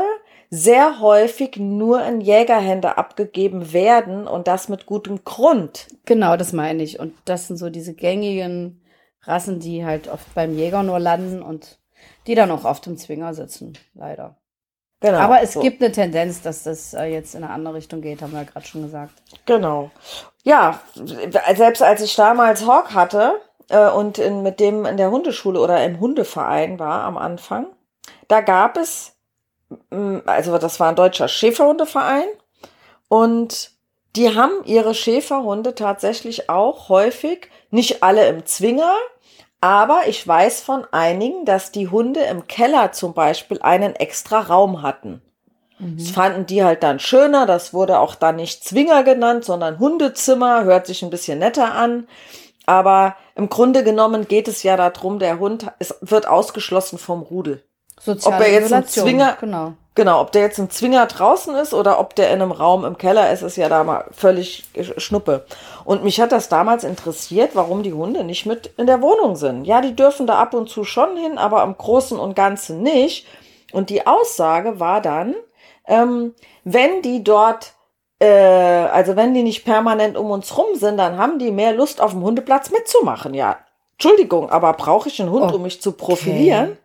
sehr 0.50 1.00
häufig 1.00 1.58
nur 1.58 2.04
in 2.04 2.22
Jägerhände 2.22 2.98
abgegeben 2.98 3.74
werden 3.74 4.28
und 4.28 4.48
das 4.48 4.70
mit 4.70 4.86
gutem 4.86 5.24
Grund. 5.24 5.88
Genau, 6.06 6.36
das 6.38 6.54
meine 6.54 6.84
ich. 6.84 7.00
Und 7.00 7.14
das 7.26 7.48
sind 7.48 7.58
so 7.58 7.70
diese 7.70 7.94
gängigen 7.94 8.82
Rassen, 9.28 9.60
die 9.60 9.86
halt 9.86 10.08
oft 10.08 10.34
beim 10.34 10.56
Jäger 10.56 10.84
nur 10.84 11.00
landen 11.00 11.42
und 11.42 11.78
die 12.26 12.36
dann 12.36 12.52
auch 12.52 12.66
oft 12.66 12.88
im 12.88 12.98
Zwinger 12.98 13.34
sitzen, 13.34 13.78
leider. 13.94 14.36
Genau. 15.00 15.20
Aber 15.20 15.42
es 15.42 15.54
so. 15.54 15.60
gibt 15.60 15.82
eine 15.82 15.92
Tendenz, 15.92 16.42
dass 16.42 16.64
das 16.64 16.94
äh, 16.94 17.06
jetzt 17.06 17.36
in 17.36 17.44
eine 17.44 17.54
andere 17.54 17.76
Richtung 17.76 18.02
geht, 18.02 18.22
haben 18.22 18.32
wir 18.32 18.40
ja 18.40 18.50
gerade 18.50 18.66
schon 18.66 18.82
gesagt. 18.82 19.14
Genau. 19.46 19.92
Ja, 20.44 20.80
selbst 20.96 21.84
als 21.84 22.02
ich 22.02 22.16
damals 22.16 22.66
Hawk 22.66 22.96
hatte 22.96 23.40
äh, 23.70 23.90
und 23.90 24.18
in, 24.18 24.42
mit 24.42 24.60
dem 24.60 24.86
in 24.86 24.98
der 24.98 25.12
Hundeschule 25.12 25.60
oder 25.60 25.84
im 25.86 26.00
Hundeverein 26.00 26.80
war 26.80 27.04
am 27.04 27.18
Anfang, 27.18 27.68
da 28.28 28.42
gab 28.42 28.78
es, 28.78 29.16
also 30.26 30.58
das 30.58 30.80
war 30.80 30.90
ein 30.90 30.96
deutscher 30.96 31.28
Schäferhundeverein 31.28 32.28
und 33.08 33.72
die 34.16 34.36
haben 34.36 34.64
ihre 34.66 34.96
Schäferhunde 34.96 35.76
tatsächlich 35.76 36.50
auch 36.50 36.90
häufig, 36.90 37.50
nicht 37.70 38.02
alle 38.02 38.28
im 38.28 38.46
Zwinger, 38.46 38.96
aber 39.62 40.02
ich 40.08 40.26
weiß 40.28 40.62
von 40.62 40.86
einigen, 40.92 41.46
dass 41.46 41.72
die 41.72 41.88
Hunde 41.88 42.22
im 42.22 42.48
Keller 42.48 42.92
zum 42.92 43.14
Beispiel 43.14 43.60
einen 43.62 43.96
extra 43.96 44.40
Raum 44.40 44.82
hatten. 44.82 45.22
Mhm. 45.80 45.98
Das 45.98 46.10
fanden 46.10 46.46
die 46.46 46.64
halt 46.64 46.84
dann 46.84 47.00
schöner. 47.00 47.46
Das 47.46 47.74
wurde 47.74 48.00
auch 48.00 48.16
dann 48.16 48.36
nicht 48.36 48.64
Zwinger 48.64 49.04
genannt, 49.04 49.46
sondern 49.46 49.80
Hundezimmer. 49.80 50.64
Hört 50.64 50.88
sich 50.88 51.02
ein 51.02 51.10
bisschen 51.10 51.40
netter 51.40 51.74
an. 51.74 52.08
Aber 52.66 53.16
im 53.36 53.50
Grunde 53.50 53.84
genommen 53.84 54.28
geht 54.28 54.48
es 54.48 54.62
ja 54.64 54.76
darum, 54.76 55.20
der 55.20 55.40
Hund 55.40 55.68
ist, 55.80 55.96
wird 56.02 56.28
ausgeschlossen 56.28 56.98
vom 56.98 57.22
Rudel. 57.22 57.64
Soziale 58.00 58.36
ob 58.36 58.42
er 58.42 58.52
jetzt 58.52 58.74
ein 58.74 58.86
Zwinger, 58.86 59.38
genau. 59.40 59.74
Genau, 59.98 60.22
ob 60.22 60.32
der 60.32 60.44
jetzt 60.44 60.60
ein 60.60 60.70
Zwinger 60.70 61.08
draußen 61.08 61.54
ist 61.56 61.74
oder 61.74 62.00
ob 62.00 62.16
der 62.16 62.28
in 62.30 62.42
einem 62.42 62.54
Raum 62.54 62.86
im 62.86 62.98
Keller 62.98 63.32
ist, 63.32 63.42
ist 63.42 63.58
ja 63.58 63.68
da 63.68 63.84
mal 63.84 64.06
völlig 64.12 64.64
Schnuppe. 64.96 65.46
Und 65.84 66.06
mich 66.06 66.22
hat 66.22 66.32
das 66.32 66.48
damals 66.48 66.86
interessiert, 66.86 67.52
warum 67.56 67.84
die 67.84 67.94
Hunde 67.94 68.24
nicht 68.24 68.46
mit 68.46 68.68
in 68.78 68.88
der 68.88 69.02
Wohnung 69.02 69.36
sind. 69.36 69.66
Ja, 69.66 69.82
die 69.82 69.96
dürfen 69.96 70.28
da 70.28 70.36
ab 70.40 70.54
und 70.54 70.70
zu 70.70 70.86
schon 70.86 71.18
hin, 71.18 71.38
aber 71.38 71.64
im 71.64 71.78
Großen 71.78 72.18
und 72.18 72.36
Ganzen 72.36 72.82
nicht. 72.82 73.28
Und 73.74 73.90
die 73.90 74.08
Aussage 74.08 74.80
war 74.80 75.02
dann, 75.02 75.36
ähm, 75.86 76.34
wenn 76.64 77.02
die 77.02 77.24
dort 77.24 77.74
äh, 78.20 78.28
also 78.28 79.16
wenn 79.16 79.34
die 79.34 79.44
nicht 79.44 79.66
permanent 79.66 80.16
um 80.16 80.32
uns 80.32 80.58
rum 80.58 80.76
sind, 80.76 80.98
dann 80.98 81.18
haben 81.18 81.40
die 81.40 81.52
mehr 81.52 81.74
Lust 81.74 82.00
auf 82.02 82.12
dem 82.12 82.24
Hundeplatz 82.24 82.72
mitzumachen. 82.72 83.34
Ja, 83.34 83.58
Entschuldigung, 83.94 84.50
aber 84.52 84.74
brauche 84.74 85.10
ich 85.10 85.20
einen 85.20 85.32
Hund, 85.32 85.46
okay. 85.46 85.56
um 85.56 85.64
mich 85.64 85.82
zu 85.82 85.92
profilieren? 85.92 86.78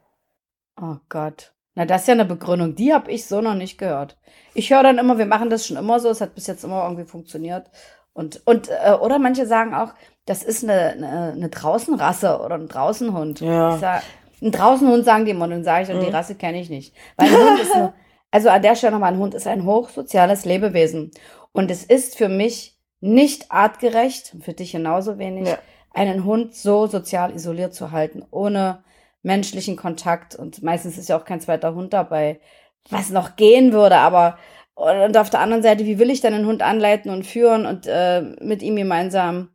Oh 0.80 0.96
Gott. 1.08 1.52
Na, 1.74 1.86
das 1.86 2.02
ist 2.02 2.08
ja 2.08 2.14
eine 2.14 2.24
Begründung, 2.24 2.74
die 2.74 2.92
habe 2.92 3.10
ich 3.10 3.26
so 3.26 3.40
noch 3.40 3.54
nicht 3.54 3.78
gehört. 3.78 4.18
Ich 4.54 4.70
höre 4.70 4.82
dann 4.82 4.98
immer, 4.98 5.16
wir 5.16 5.26
machen 5.26 5.48
das 5.48 5.66
schon 5.66 5.78
immer 5.78 6.00
so, 6.00 6.10
es 6.10 6.20
hat 6.20 6.34
bis 6.34 6.46
jetzt 6.46 6.64
immer 6.64 6.84
irgendwie 6.84 7.04
funktioniert. 7.04 7.70
Und, 8.12 8.42
und 8.46 8.68
äh, 8.68 8.92
oder 8.92 9.18
manche 9.18 9.46
sagen 9.46 9.74
auch, 9.74 9.94
das 10.26 10.42
ist 10.42 10.62
eine, 10.62 10.90
eine, 10.90 11.32
eine 11.32 11.48
Draußenrasse 11.48 12.40
oder 12.40 12.56
ein 12.56 12.68
Draußenhund. 12.68 13.40
Ja. 13.40 13.78
Sag, 13.78 14.02
ein 14.42 14.52
Draußenhund 14.52 15.04
sagen 15.04 15.24
die 15.24 15.30
immer, 15.30 15.44
und 15.44 15.50
dann 15.50 15.64
sage 15.64 15.84
ich, 15.84 15.90
und 15.90 16.00
mhm. 16.00 16.06
die 16.06 16.10
Rasse 16.10 16.34
kenne 16.34 16.60
ich 16.60 16.68
nicht. 16.68 16.94
Weil 17.16 17.28
ein 17.28 17.36
Hund 17.36 17.60
ist 17.60 17.74
eine, 17.74 17.94
also 18.30 18.50
an 18.50 18.62
der 18.62 18.76
Stelle 18.76 18.92
nochmal, 18.92 19.12
ein 19.12 19.18
Hund 19.18 19.34
ist 19.34 19.46
ein 19.46 19.64
hochsoziales 19.64 20.44
Lebewesen. 20.44 21.10
Und 21.52 21.70
es 21.70 21.84
ist 21.84 22.18
für 22.18 22.28
mich 22.28 22.78
nicht 23.00 23.50
artgerecht, 23.50 24.36
für 24.40 24.52
dich 24.52 24.72
genauso 24.72 25.18
wenig, 25.18 25.48
ja. 25.48 25.58
einen 25.92 26.24
Hund 26.24 26.54
so 26.54 26.86
sozial 26.86 27.34
isoliert 27.34 27.74
zu 27.74 27.92
halten, 27.92 28.24
ohne 28.30 28.84
menschlichen 29.22 29.76
Kontakt 29.76 30.34
und 30.34 30.62
meistens 30.62 30.98
ist 30.98 31.08
ja 31.08 31.16
auch 31.16 31.24
kein 31.24 31.40
zweiter 31.40 31.74
Hund 31.74 31.92
dabei, 31.92 32.40
was 32.90 33.10
noch 33.10 33.36
gehen 33.36 33.72
würde, 33.72 33.96
aber 33.96 34.38
und 34.74 35.16
auf 35.16 35.30
der 35.30 35.40
anderen 35.40 35.62
Seite, 35.62 35.84
wie 35.84 35.98
will 35.98 36.10
ich 36.10 36.20
dann 36.20 36.34
einen 36.34 36.46
Hund 36.46 36.62
anleiten 36.62 37.10
und 37.10 37.26
führen 37.26 37.66
und 37.66 37.86
äh, 37.86 38.22
mit 38.40 38.62
ihm 38.62 38.76
gemeinsam 38.76 39.50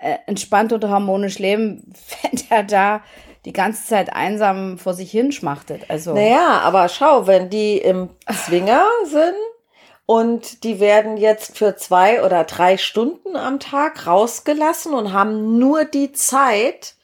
äh, 0.00 0.16
entspannt 0.26 0.72
oder 0.72 0.88
harmonisch 0.88 1.38
leben, 1.38 1.92
wenn 2.22 2.40
der 2.48 2.62
da 2.62 3.02
die 3.44 3.52
ganze 3.52 3.86
Zeit 3.86 4.12
einsam 4.12 4.78
vor 4.78 4.94
sich 4.94 5.10
hinschmachtet. 5.10 5.86
Also 5.88 6.14
naja, 6.14 6.60
aber 6.62 6.88
schau, 6.88 7.26
wenn 7.26 7.50
die 7.50 7.78
im 7.78 8.10
Zwinger 8.32 8.84
sind 9.04 9.34
und 10.06 10.64
die 10.64 10.78
werden 10.78 11.16
jetzt 11.16 11.56
für 11.56 11.76
zwei 11.76 12.24
oder 12.24 12.44
drei 12.44 12.76
Stunden 12.76 13.36
am 13.36 13.58
Tag 13.58 14.06
rausgelassen 14.06 14.92
und 14.92 15.12
haben 15.12 15.58
nur 15.58 15.84
die 15.84 16.12
Zeit, 16.12 16.94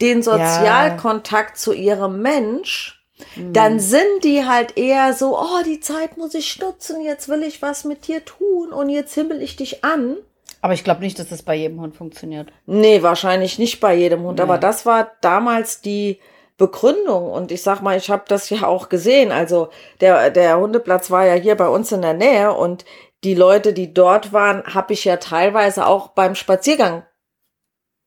den 0.00 0.22
Sozialkontakt 0.22 1.50
ja. 1.50 1.56
zu 1.56 1.72
ihrem 1.72 2.20
Mensch, 2.20 3.04
mhm. 3.34 3.52
dann 3.52 3.80
sind 3.80 4.24
die 4.24 4.44
halt 4.44 4.76
eher 4.76 5.12
so, 5.12 5.38
oh, 5.38 5.62
die 5.64 5.80
Zeit 5.80 6.16
muss 6.16 6.34
ich 6.34 6.58
nutzen, 6.60 7.00
jetzt 7.02 7.28
will 7.28 7.42
ich 7.42 7.62
was 7.62 7.84
mit 7.84 8.06
dir 8.06 8.24
tun 8.24 8.72
und 8.72 8.88
jetzt 8.88 9.14
himmel 9.14 9.42
ich 9.42 9.56
dich 9.56 9.84
an. 9.84 10.16
Aber 10.60 10.74
ich 10.74 10.84
glaube 10.84 11.00
nicht, 11.00 11.18
dass 11.18 11.28
das 11.28 11.42
bei 11.42 11.54
jedem 11.54 11.80
Hund 11.80 11.94
funktioniert. 11.94 12.50
Nee, 12.66 13.02
wahrscheinlich 13.02 13.58
nicht 13.58 13.80
bei 13.80 13.94
jedem 13.94 14.22
Hund. 14.22 14.38
Nee. 14.38 14.42
Aber 14.42 14.58
das 14.58 14.84
war 14.84 15.12
damals 15.20 15.80
die 15.80 16.18
Begründung. 16.56 17.30
Und 17.30 17.52
ich 17.52 17.62
sag 17.62 17.82
mal, 17.82 17.96
ich 17.96 18.10
habe 18.10 18.24
das 18.26 18.50
ja 18.50 18.66
auch 18.66 18.88
gesehen. 18.88 19.30
Also 19.30 19.68
der, 20.00 20.30
der 20.30 20.58
Hundeplatz 20.58 21.10
war 21.10 21.26
ja 21.26 21.34
hier 21.34 21.54
bei 21.54 21.68
uns 21.68 21.92
in 21.92 22.02
der 22.02 22.14
Nähe 22.14 22.52
und 22.52 22.84
die 23.24 23.34
Leute, 23.34 23.72
die 23.72 23.92
dort 23.92 24.32
waren, 24.32 24.62
habe 24.74 24.92
ich 24.92 25.04
ja 25.04 25.16
teilweise 25.16 25.86
auch 25.86 26.08
beim 26.08 26.34
Spaziergang 26.34 27.04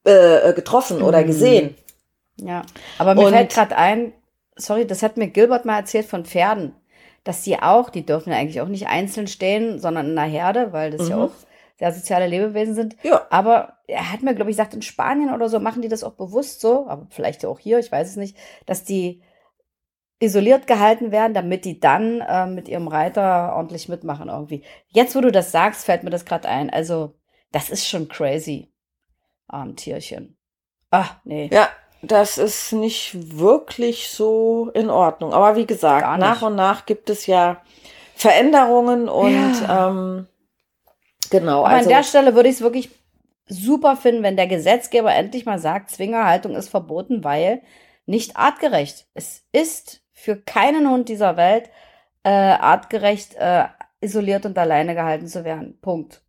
äh, 0.05 0.49
äh, 0.49 0.53
getroffen 0.53 1.01
oder 1.01 1.21
mhm. 1.21 1.27
gesehen. 1.27 1.75
Ja, 2.38 2.63
aber 2.97 3.15
mir 3.15 3.25
und, 3.25 3.33
fällt 3.33 3.51
gerade 3.51 3.75
ein, 3.75 4.13
sorry, 4.55 4.88
das 4.88 5.03
hat 5.03 5.17
mir 5.17 5.27
Gilbert 5.27 5.65
mal 5.65 5.77
erzählt 5.77 6.05
von 6.05 6.23
Pferden, 6.23 6.73
dass 7.25 7.43
sie 7.43 7.62
auch, 7.62 7.89
die 7.89 8.05
dürfen 8.05 8.31
ja 8.31 8.38
eigentlich 8.38 8.62
auch 8.62 8.69
nicht 8.69 8.88
einzeln 8.88 9.27
stehen, 9.27 9.77
sondern 9.79 10.12
in 10.12 10.17
einer 10.17 10.31
Herde, 10.31 10.71
weil 10.71 10.91
das 10.91 11.03
mhm. 11.03 11.09
ja 11.09 11.17
auch 11.25 11.31
sehr 11.77 11.91
soziale 11.91 12.27
Lebewesen 12.27 12.75
sind. 12.75 12.95
Ja. 13.03 13.27
Aber 13.29 13.73
er 13.88 14.12
hat 14.12 14.21
mir, 14.21 14.35
glaube 14.35 14.51
ich, 14.51 14.55
gesagt, 14.55 14.73
in 14.73 14.81
Spanien 14.81 15.33
oder 15.33 15.49
so 15.49 15.59
machen 15.59 15.81
die 15.81 15.89
das 15.89 16.05
auch 16.05 16.13
bewusst 16.13 16.62
so, 16.62 16.88
aber 16.88 17.07
vielleicht 17.09 17.45
auch 17.45 17.59
hier, 17.59 17.79
ich 17.79 17.91
weiß 17.91 18.09
es 18.09 18.15
nicht, 18.15 18.38
dass 18.65 18.85
die 18.85 19.21
isoliert 20.21 20.65
gehalten 20.65 21.12
werden, 21.12 21.33
damit 21.33 21.65
die 21.65 21.81
dann 21.81 22.21
äh, 22.21 22.45
mit 22.45 22.69
ihrem 22.69 22.88
Reiter 22.88 23.53
ordentlich 23.53 23.89
mitmachen 23.89 24.29
irgendwie. 24.29 24.63
Jetzt, 24.88 25.13
wo 25.15 25.21
du 25.21 25.31
das 25.31 25.51
sagst, 25.51 25.85
fällt 25.85 26.03
mir 26.03 26.09
das 26.09 26.25
gerade 26.25 26.47
ein. 26.47 26.69
Also, 26.69 27.15
das 27.51 27.69
ist 27.69 27.85
schon 27.85 28.07
crazy 28.07 28.71
armen 29.49 29.75
Tierchen. 29.75 30.38
Ah, 30.91 31.07
nee. 31.23 31.49
Ja, 31.51 31.69
das 32.01 32.38
ist 32.38 32.71
nicht 32.71 33.39
wirklich 33.39 34.09
so 34.09 34.69
in 34.73 34.89
Ordnung. 34.89 35.33
Aber 35.33 35.55
wie 35.55 35.65
gesagt, 35.65 36.19
nach 36.19 36.41
und 36.41 36.55
nach 36.55 36.85
gibt 36.85 37.09
es 37.09 37.25
ja 37.25 37.62
Veränderungen 38.15 39.09
und 39.09 39.62
ja. 39.62 39.89
ähm, 39.89 40.27
genau. 41.29 41.59
Aber 41.59 41.75
also, 41.75 41.89
an 41.89 41.95
der 41.95 42.03
Stelle 42.03 42.35
würde 42.35 42.49
ich 42.49 42.55
es 42.55 42.62
wirklich 42.62 42.89
super 43.47 43.97
finden, 43.97 44.23
wenn 44.23 44.38
der 44.38 44.47
Gesetzgeber 44.47 45.13
endlich 45.13 45.45
mal 45.45 45.59
sagt, 45.59 45.89
Zwingerhaltung 45.89 46.55
ist 46.55 46.69
verboten, 46.69 47.23
weil 47.23 47.62
nicht 48.05 48.38
artgerecht. 48.38 49.07
Es 49.13 49.43
ist 49.51 50.01
für 50.12 50.35
keinen 50.35 50.89
Hund 50.89 51.09
dieser 51.09 51.38
Welt 51.38 51.69
äh, 52.23 52.29
artgerecht, 52.29 53.35
äh, 53.35 53.65
isoliert 54.01 54.45
und 54.45 54.57
alleine 54.57 54.95
gehalten 54.95 55.27
zu 55.27 55.43
werden. 55.43 55.79
Punkt. 55.81 56.21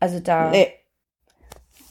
Also 0.00 0.20
da. 0.20 0.50
Nee 0.50 0.72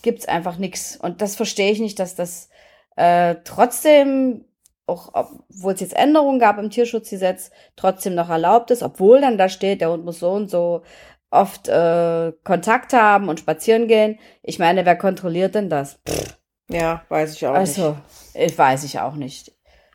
gibt's 0.03 0.27
einfach 0.27 0.57
nichts. 0.57 0.95
Und 0.95 1.21
das 1.21 1.35
verstehe 1.35 1.71
ich 1.71 1.79
nicht, 1.79 1.97
dass 1.97 2.13
das 2.13 2.49
äh, 2.95 3.35
trotzdem, 3.43 4.45
auch 4.85 5.09
obwohl 5.13 5.73
es 5.73 5.79
jetzt 5.79 5.95
Änderungen 5.95 6.39
gab 6.39 6.59
im 6.59 6.69
Tierschutzgesetz, 6.69 7.49
trotzdem 7.75 8.13
noch 8.13 8.29
erlaubt 8.29 8.69
ist, 8.69 8.83
obwohl 8.83 9.21
dann 9.21 9.39
da 9.39 9.49
steht, 9.49 9.81
der 9.81 9.89
Hund 9.89 10.05
muss 10.05 10.19
so 10.19 10.31
und 10.31 10.51
so 10.51 10.83
oft 11.31 11.67
äh, 11.67 12.31
Kontakt 12.43 12.93
haben 12.93 13.29
und 13.29 13.39
spazieren 13.39 13.87
gehen. 13.87 14.19
Ich 14.43 14.59
meine, 14.59 14.85
wer 14.85 14.95
kontrolliert 14.95 15.55
denn 15.55 15.69
das? 15.69 15.99
Pff. 16.07 16.37
Ja, 16.69 17.03
weiß 17.09 17.33
ich 17.33 17.45
auch 17.47 17.53
also, 17.53 17.89
nicht. 17.89 18.35
Also, 18.35 18.57
weiß 18.57 18.83
ich 18.83 18.99
auch 18.99 19.15
nicht. 19.15 19.51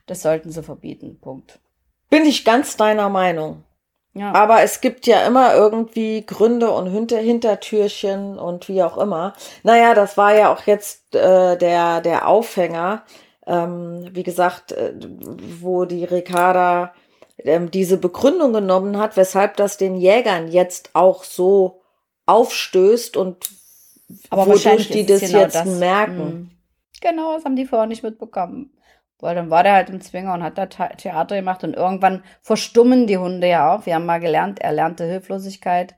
Das 0.07 0.23
sollten 0.23 0.51
sie 0.51 0.63
verbieten. 0.63 1.19
Punkt. 1.21 1.61
Bin 2.11 2.25
ich 2.25 2.45
ganz 2.45 2.77
deiner 2.77 3.09
Meinung. 3.09 3.65
Ja. 4.19 4.33
Aber 4.35 4.63
es 4.63 4.81
gibt 4.81 5.07
ja 5.07 5.27
immer 5.27 5.55
irgendwie 5.55 6.25
Gründe 6.27 6.71
und 6.71 6.91
Hinter 6.91 7.19
Hintertürchen 7.19 8.39
und 8.39 8.69
wie 8.69 8.83
auch 8.83 8.99
immer. 8.99 9.35
Naja, 9.63 9.95
das 9.95 10.17
war 10.17 10.35
ja 10.35 10.53
auch 10.53 10.63
jetzt 10.67 11.15
äh, 11.15 11.57
der, 11.57 12.01
der 12.01 12.27
Aufhänger, 12.27 13.05
ähm, 13.47 14.09
wie 14.13 14.25
gesagt, 14.25 14.73
äh, 14.73 14.95
wo 15.61 15.85
die 15.85 16.05
Ricarda 16.05 16.93
ähm, 17.39 17.71
diese 17.71 17.97
Begründung 17.97 18.53
genommen 18.53 18.99
hat, 18.99 19.17
weshalb 19.17 19.57
das 19.57 19.77
den 19.77 19.95
Jägern 19.95 20.49
jetzt 20.49 20.91
auch 20.95 21.23
so 21.23 21.81
aufstößt 22.27 23.17
und 23.17 23.49
Aber 24.31 24.47
wodurch 24.47 24.89
die 24.91 25.07
das 25.07 25.21
genau 25.21 25.39
jetzt 25.39 25.55
das. 25.55 25.67
merken. 25.67 26.25
Mhm. 26.25 26.51
Genau, 27.01 27.35
das 27.35 27.45
haben 27.45 27.57
die 27.57 27.67
vorher 27.67 27.87
nicht 27.87 28.03
mitbekommen. 28.03 28.73
Weil 29.21 29.35
dann 29.35 29.51
war 29.51 29.63
der 29.65 29.75
halt 29.75 29.91
im 29.91 30.01
Zwinger 30.01 30.35
und 30.35 30.43
hat 30.43 30.59
da 30.59 30.67
Theater 30.67 31.37
gemacht 31.37 31.65
und 31.65 31.75
irgendwann 31.75 32.23
verstummen 32.41 33.07
die 33.07 33.19
Hunde 33.19 33.49
ja 33.49 33.75
auch. 33.75 33.87
Wir 33.87 33.97
haben 33.97 34.07
mal 34.07 34.21
gelernt, 34.21 34.61
erlernte 34.61 35.05
Hilflosigkeit. 35.05 35.97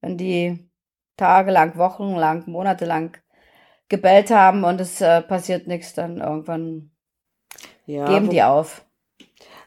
Wenn 0.00 0.16
die 0.16 0.70
tagelang, 1.16 1.76
wochenlang, 1.76 2.44
monatelang 2.46 3.16
gebellt 3.88 4.30
haben 4.30 4.64
und 4.64 4.80
es 4.80 5.00
äh, 5.02 5.20
passiert 5.20 5.66
nichts, 5.66 5.92
dann 5.92 6.18
irgendwann 6.18 6.90
ja, 7.84 8.06
geben 8.06 8.30
die 8.30 8.42
auf. 8.42 8.86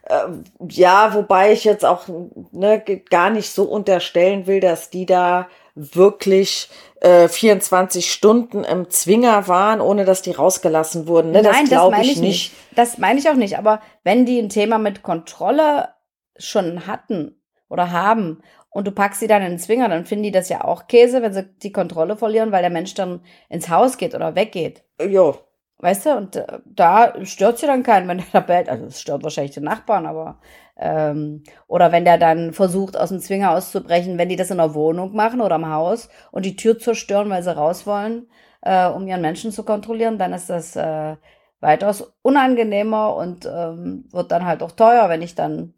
Äh, 0.03 0.27
ja, 0.69 1.13
wobei 1.13 1.53
ich 1.53 1.63
jetzt 1.63 1.85
auch 1.85 2.07
ne, 2.51 2.83
gar 3.09 3.29
nicht 3.29 3.51
so 3.51 3.63
unterstellen 3.65 4.47
will, 4.47 4.59
dass 4.59 4.89
die 4.89 5.05
da 5.05 5.47
wirklich 5.75 6.69
äh, 7.01 7.27
24 7.27 8.11
Stunden 8.11 8.63
im 8.63 8.89
Zwinger 8.89 9.47
waren, 9.47 9.81
ohne 9.81 10.05
dass 10.05 10.21
die 10.21 10.31
rausgelassen 10.31 11.07
wurden. 11.07 11.31
Ne? 11.31 11.41
Nein, 11.41 11.69
das, 11.69 11.69
das 11.69 11.91
meine 11.91 12.03
ich 12.03 12.19
nicht. 12.19 12.21
nicht. 12.21 12.51
Das 12.75 12.97
meine 12.97 13.19
ich 13.19 13.29
auch 13.29 13.35
nicht. 13.35 13.57
Aber 13.57 13.81
wenn 14.03 14.25
die 14.25 14.39
ein 14.39 14.49
Thema 14.49 14.77
mit 14.77 15.03
Kontrolle 15.03 15.89
schon 16.37 16.87
hatten 16.87 17.41
oder 17.69 17.91
haben 17.91 18.41
und 18.69 18.87
du 18.87 18.91
packst 18.91 19.19
sie 19.19 19.27
dann 19.27 19.41
in 19.41 19.51
den 19.51 19.59
Zwinger, 19.59 19.89
dann 19.89 20.05
finden 20.05 20.23
die 20.23 20.31
das 20.31 20.49
ja 20.49 20.63
auch 20.63 20.87
Käse, 20.87 21.21
wenn 21.21 21.33
sie 21.33 21.43
die 21.43 21.71
Kontrolle 21.71 22.15
verlieren, 22.15 22.51
weil 22.51 22.61
der 22.61 22.71
Mensch 22.71 22.93
dann 22.93 23.21
ins 23.49 23.69
Haus 23.69 23.97
geht 23.97 24.15
oder 24.15 24.35
weggeht. 24.35 24.83
Jo. 25.01 25.37
Weißt 25.79 26.05
du, 26.05 26.15
und 26.15 26.37
äh, 26.37 26.59
da 26.65 27.13
stört 27.25 27.59
sie 27.59 27.67
dann 27.67 27.83
keinen, 27.83 28.07
wenn 28.07 28.17
der 28.19 28.27
da 28.31 28.39
bellt. 28.39 28.69
Also 28.69 28.85
es 28.85 29.01
stört 29.01 29.23
wahrscheinlich 29.23 29.53
den 29.55 29.65
Nachbarn, 29.65 30.05
aber 30.05 30.39
ähm, 30.77 31.43
oder 31.67 31.91
wenn 31.91 32.05
der 32.05 32.17
dann 32.17 32.53
versucht, 32.53 32.97
aus 32.97 33.09
dem 33.09 33.19
Zwinger 33.19 33.51
auszubrechen, 33.51 34.17
wenn 34.17 34.29
die 34.29 34.35
das 34.35 34.51
in 34.51 34.57
der 34.57 34.73
Wohnung 34.73 35.15
machen 35.15 35.41
oder 35.41 35.55
im 35.55 35.69
Haus 35.69 36.09
und 36.31 36.45
die 36.45 36.55
Tür 36.55 36.77
zerstören, 36.77 37.29
weil 37.29 37.43
sie 37.43 37.55
raus 37.55 37.87
wollen, 37.87 38.27
äh, 38.61 38.87
um 38.87 39.07
ihren 39.07 39.21
Menschen 39.21 39.51
zu 39.51 39.63
kontrollieren, 39.63 40.17
dann 40.17 40.33
ist 40.33 40.49
das 40.49 40.75
äh, 40.75 41.15
weitaus 41.61 42.13
unangenehmer 42.21 43.15
und 43.15 43.45
ähm, 43.45 44.05
wird 44.11 44.31
dann 44.31 44.45
halt 44.45 44.61
auch 44.61 44.71
teuer, 44.71 45.07
wenn 45.09 45.21
ich 45.21 45.35
dann 45.35 45.73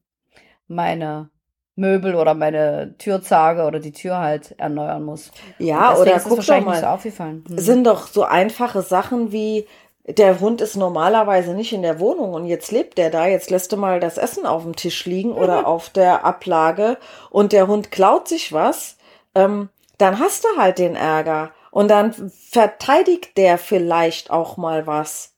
meine 0.68 1.30
Möbel 1.76 2.16
oder 2.16 2.34
meine 2.34 2.96
Türzage 2.98 3.64
oder 3.64 3.80
die 3.80 3.92
Tür 3.92 4.18
halt 4.18 4.56
erneuern 4.58 5.04
muss. 5.04 5.32
Ja, 5.60 5.96
oder 5.96 6.20
guck 6.20 6.44
doch 6.44 6.62
mal. 6.62 6.72
nicht 6.72 6.80
so 6.80 6.88
aufgefallen. 6.88 7.44
Hm. 7.48 7.60
sind 7.60 7.84
doch 7.86 8.08
so 8.08 8.24
einfache 8.24 8.82
Sachen 8.82 9.32
wie 9.32 9.68
der 10.08 10.39
Hund 10.39 10.62
ist 10.62 10.76
normalerweise 10.78 11.54
nicht 11.54 11.74
in 11.74 11.82
der 11.82 12.00
Wohnung 12.00 12.34
und 12.34 12.46
jetzt 12.46 12.72
lebt 12.72 12.98
der 12.98 13.10
da, 13.10 13.28
jetzt 13.28 13.50
lässt 13.50 13.72
du 13.72 13.78
mal 13.78 14.00
das 14.00 14.17
Essen 14.17 14.46
auf 14.46 14.63
dem 14.63 14.76
Tisch 14.76 15.06
liegen 15.06 15.34
oder 15.34 15.67
auf 15.67 15.89
der 15.89 16.24
Ablage 16.26 16.98
und 17.30 17.52
der 17.52 17.67
Hund 17.67 17.91
klaut 17.91 18.28
sich 18.28 18.54
was, 18.54 18.98
ähm, 19.36 19.70
dann 19.98 20.20
hast 20.20 20.46
du 20.46 20.50
halt 20.58 20.80
den 20.80 20.96
Ärger 20.96 21.52
und 21.72 21.89
dann 21.89 22.32
verteidigt 22.52 23.38
der 23.38 23.58
vielleicht 23.58 24.32
auch 24.32 24.58
mal 24.58 24.88
was. 24.88 25.34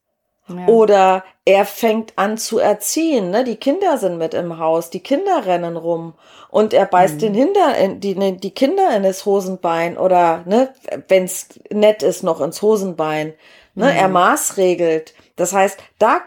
ja. 0.48 0.68
Oder 0.68 1.24
er 1.46 1.66
fängt 1.66 2.14
an 2.18 2.38
zu 2.38 2.60
erziehen, 2.60 3.30
ne? 3.32 3.44
Die 3.44 3.56
Kinder 3.58 3.98
sind 3.98 4.18
mit 4.18 4.34
im 4.34 4.58
Haus, 4.60 4.90
die 4.90 5.00
Kinder 5.02 5.46
rennen 5.46 5.78
rum 5.78 6.14
und 6.50 6.74
er 6.74 6.86
beißt 6.86 7.16
Mhm. 7.16 7.20
den 7.20 7.34
Hinder 7.34 7.78
in, 7.78 8.00
die, 8.00 8.16
ne, 8.16 8.34
die 8.34 8.52
Kinder 8.52 8.96
in 8.96 9.04
das 9.04 9.26
Hosenbein 9.26 9.98
oder, 9.98 10.44
ne, 10.46 10.74
wenn's 11.08 11.50
nett 11.72 12.04
ist, 12.04 12.24
noch 12.24 12.42
ins 12.42 12.62
Hosenbein. 12.62 13.34
Ne? 13.80 13.86
Mhm. 13.86 13.98
Er 13.98 14.08
maßregelt. 14.10 15.14
Das 15.38 15.54
heißt, 15.54 15.80
da 16.00 16.22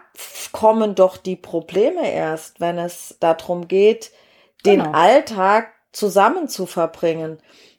kommen 0.52 0.94
doch 0.94 1.18
die 1.18 1.36
Probleme 1.36 2.10
erst, 2.10 2.60
wenn 2.60 2.78
es 2.78 3.16
darum 3.20 3.68
geht, 3.68 4.10
den 4.64 4.80
Genau. 4.80 4.92
Alltag 4.92 5.68
zusammen 5.92 6.48
zu 6.48 6.64
verbringen. 6.64 7.38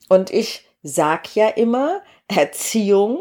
Und 0.10 0.30
ich 0.32 0.68
sag 0.84 1.36
ja 1.36 1.48
immer, 1.48 2.02
Erziehung 2.28 3.20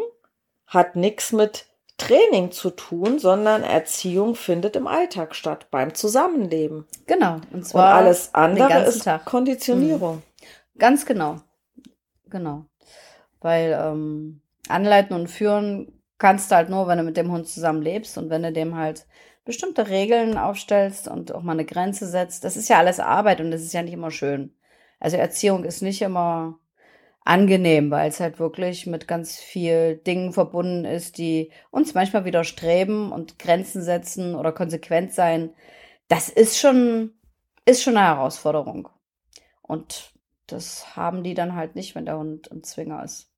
hat 0.67 0.95
nichts 0.95 1.33
mit 1.33 1.65
Training 1.97 2.51
zu 2.51 2.69
tun, 2.71 3.19
sondern 3.19 3.63
Erziehung 3.63 4.35
findet 4.35 4.77
im 4.77 4.87
Alltag 4.87 5.35
statt, 5.35 5.69
beim 5.71 5.95
Zusammenleben. 5.95 6.87
Genau. 7.07 7.35
Und 7.37 7.53
Und 7.53 7.67
zwar 7.67 7.95
alles 7.95 8.27
den 8.33 8.35
andere 8.35 8.85
ist 8.85 9.05
Tag. 9.05 9.25
Konditionierung. 9.25 10.23
Ganz 10.79 11.07
genau. 11.07 11.37
Genau. 12.29 12.67
Weil 13.41 13.79
ähm, 13.81 14.43
anleiten 14.69 15.15
und 15.15 15.29
führen 15.29 16.02
kannst 16.23 16.51
du 16.51 16.55
halt 16.55 16.71
nur, 16.71 16.87
wenn 16.87 16.99
du 16.99 17.05
mit 17.05 17.17
dem 17.17 17.33
Hund 17.33 17.49
zusammen 17.49 17.83
lebst 17.83 18.17
und 18.17 18.31
wenn 18.31 18.45
du 18.45 18.53
dem 18.53 18.77
halt 18.77 19.07
bestimmte 19.45 19.89
Regeln 19.89 20.39
aufstellst 20.39 21.09
und 21.09 21.35
auch 21.35 21.43
mal 21.43 21.53
eine 21.53 21.65
Grenze 21.65 22.07
setzt. 22.07 22.45
Das 22.45 22.57
ist 22.57 22.69
ja 22.69 22.79
alles 22.79 23.01
Arbeit 23.01 23.41
und 23.41 23.51
das 23.51 23.63
ist 23.63 23.73
ja 23.73 23.83
nicht 23.83 23.93
immer 23.93 24.13
schön. 24.13 24.55
Also 25.01 25.17
Erziehung 25.17 25.65
ist 25.65 25.83
nicht 25.83 26.01
immer 26.01 26.61
angenehm, 27.25 27.91
weil 27.91 28.09
es 28.09 28.21
halt 28.21 28.39
wirklich 28.39 28.87
mit 28.87 29.09
ganz 29.09 29.37
viel 29.41 29.97
Dingen 29.97 30.33
verbunden 30.33 30.85
ist, 30.85 31.19
die 31.19 31.51
uns 31.73 31.93
manchmal 31.95 32.25
widerstreben 32.25 33.11
und 33.11 33.41
Grenzen 33.41 33.83
setzen 33.83 34.37
oder 34.37 34.53
konsequent 34.53 35.13
sein. 35.13 35.53
Das 36.07 36.29
ist 36.29 36.57
schon, 36.59 37.15
ist 37.65 37.83
schon 37.83 37.97
eine 37.97 38.07
Herausforderung. 38.07 38.89
Und 39.63 40.13
das 40.47 40.95
haben 40.95 41.25
die 41.25 41.35
dann 41.35 41.57
halt 41.57 41.75
nicht, 41.75 41.97
wenn 41.97 42.07
der 42.07 42.19
Hund 42.19 42.47
im 42.47 42.63
Zwinger 42.63 43.03
ist. 43.03 43.32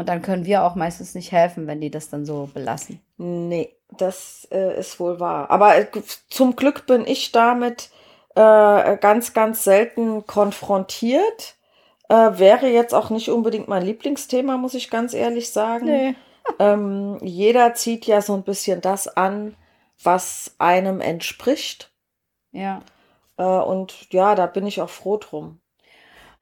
Und 0.00 0.08
dann 0.08 0.22
können 0.22 0.46
wir 0.46 0.62
auch 0.62 0.76
meistens 0.76 1.14
nicht 1.14 1.30
helfen, 1.30 1.66
wenn 1.66 1.82
die 1.82 1.90
das 1.90 2.08
dann 2.08 2.24
so 2.24 2.48
belassen. 2.54 3.02
Nee, 3.18 3.76
das 3.98 4.48
äh, 4.50 4.80
ist 4.80 4.98
wohl 4.98 5.20
wahr. 5.20 5.50
Aber 5.50 5.76
äh, 5.76 5.86
zum 6.30 6.56
Glück 6.56 6.86
bin 6.86 7.06
ich 7.06 7.32
damit 7.32 7.90
äh, 8.34 8.96
ganz, 8.96 9.34
ganz 9.34 9.62
selten 9.62 10.26
konfrontiert. 10.26 11.56
Äh, 12.08 12.38
wäre 12.38 12.68
jetzt 12.68 12.94
auch 12.94 13.10
nicht 13.10 13.28
unbedingt 13.28 13.68
mein 13.68 13.82
Lieblingsthema, 13.82 14.56
muss 14.56 14.72
ich 14.72 14.88
ganz 14.88 15.12
ehrlich 15.12 15.50
sagen. 15.50 16.16
Ähm, 16.58 17.18
jeder 17.20 17.74
zieht 17.74 18.06
ja 18.06 18.22
so 18.22 18.32
ein 18.32 18.42
bisschen 18.42 18.80
das 18.80 19.06
an, 19.06 19.54
was 20.02 20.54
einem 20.56 21.02
entspricht. 21.02 21.92
Ja. 22.52 22.80
Äh, 23.36 23.42
und 23.42 24.10
ja, 24.14 24.34
da 24.34 24.46
bin 24.46 24.66
ich 24.66 24.80
auch 24.80 24.88
froh 24.88 25.18
drum. 25.18 25.59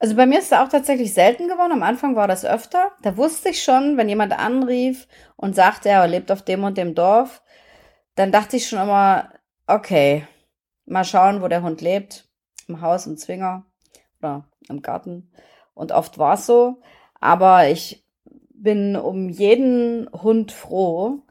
Also 0.01 0.15
bei 0.15 0.27
mir 0.27 0.39
ist 0.39 0.53
es 0.53 0.59
auch 0.59 0.69
tatsächlich 0.69 1.13
selten 1.13 1.49
geworden. 1.49 1.73
Am 1.73 1.83
Anfang 1.83 2.15
war 2.15 2.29
das 2.29 2.45
öfter. 2.45 2.93
Da 3.03 3.17
wusste 3.17 3.49
ich 3.49 3.63
schon, 3.63 3.97
wenn 3.97 4.09
jemand 4.09 4.39
anrief 4.39 5.09
und 5.37 5.57
sagte, 5.57 5.89
er 5.89 6.07
lebt 6.07 6.31
auf 6.31 6.43
dem 6.43 6.63
und 6.63 6.79
dem 6.79 6.95
Dorf, 6.95 7.43
dann 8.15 8.31
dachte 8.31 8.57
ich 8.57 8.69
schon 8.69 8.81
immer, 8.81 9.31
okay, 9.67 10.27
mal 10.87 11.05
schauen, 11.05 11.43
wo 11.43 11.49
der 11.49 11.63
Hund 11.63 11.81
lebt. 11.81 12.29
Im 12.69 12.81
Haus, 12.81 13.07
im 13.07 13.17
Zwinger 13.17 13.65
oder 14.21 14.45
im 14.69 14.83
Garten. 14.83 15.31
Und 15.75 15.91
oft 15.93 16.19
war 16.19 16.35
es 16.35 16.47
so. 16.47 16.81
Aber 17.21 17.69
ich 17.69 18.05
bin 18.51 18.95
um 18.95 19.29
jeden 19.29 20.09
Hund 20.13 20.53
froh 20.53 21.23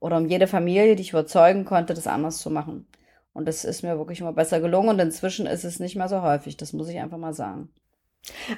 oder 0.00 0.16
um 0.16 0.26
jede 0.26 0.46
Familie, 0.46 0.96
die 0.96 1.02
ich 1.02 1.10
überzeugen 1.10 1.64
konnte, 1.64 1.94
das 1.94 2.06
anders 2.06 2.38
zu 2.38 2.50
machen. 2.50 2.86
Und 3.32 3.46
das 3.46 3.64
ist 3.64 3.82
mir 3.82 3.98
wirklich 3.98 4.20
immer 4.20 4.32
besser 4.32 4.60
gelungen. 4.60 4.88
Und 4.88 4.98
inzwischen 4.98 5.46
ist 5.46 5.64
es 5.64 5.78
nicht 5.78 5.94
mehr 5.94 6.08
so 6.08 6.22
häufig. 6.22 6.56
Das 6.56 6.72
muss 6.72 6.88
ich 6.88 6.98
einfach 6.98 7.18
mal 7.18 7.34
sagen. 7.34 7.70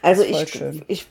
Also 0.02 0.22
ich, 0.22 0.48
schön. 0.50 0.84
ich 0.88 1.06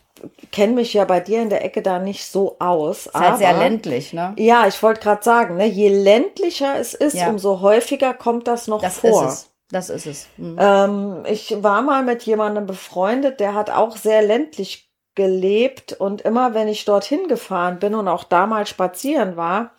kenne 0.52 0.74
mich 0.74 0.94
ja 0.94 1.06
bei 1.06 1.20
dir 1.20 1.42
in 1.42 1.50
der 1.50 1.64
Ecke 1.64 1.82
da 1.82 2.00
nicht 2.00 2.26
so 2.26 2.56
aus. 2.60 3.06
Ist 3.08 3.14
halt 3.14 3.38
sehr 3.38 3.50
aber- 3.50 3.60
ländlich, 3.60 4.14
ne? 4.14 4.34
Ja, 4.38 4.68
ich 4.68 4.82
wollte 4.82 5.02
gerade 5.02 5.24
sagen, 5.24 5.58
ne, 5.58 5.66
je 5.68 5.90
ländlicher 5.90 6.80
es 6.80 6.94
ist, 6.94 7.16
Ja. 7.16 7.30
umso 7.30 7.62
häufiger 7.62 8.14
kommt 8.14 8.48
das 8.48 8.68
noch 8.68 8.82
Das 8.82 9.00
vor. 9.00 9.26
ist 9.28 9.34
es. 9.34 9.50
Das 9.70 9.90
ist 9.90 10.06
es. 10.06 10.28
Mhm. 10.38 10.58
Ähm, 10.60 11.24
ich 11.30 11.62
war 11.62 11.82
mal 11.82 12.02
mit 12.04 12.24
jemandem 12.24 12.66
befreundet, 12.66 13.40
der 13.42 13.54
hat 13.54 13.70
auch 13.70 13.98
sehr 13.98 14.22
ländlich 14.22 14.90
gelebt 15.14 15.94
und 15.94 16.22
immer 16.22 16.54
wenn 16.54 16.68
ich 16.68 16.86
dorthin 16.86 17.28
gefahren 17.28 17.80
bin 17.80 17.94
und 17.96 18.08
auch 18.08 18.24
da 18.24 18.46
mal 18.46 18.66
spazieren 18.68 19.36
war, 19.36 19.72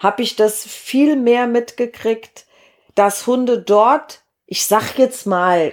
habe 0.00 0.22
ich 0.22 0.36
das 0.36 0.64
viel 0.64 1.16
mehr 1.16 1.46
mitgekriegt, 1.46 2.46
dass 2.94 3.26
Hunde 3.26 3.58
dort, 3.60 4.22
ich 4.46 4.66
sag 4.66 4.96
jetzt 4.98 5.26
mal 5.26 5.72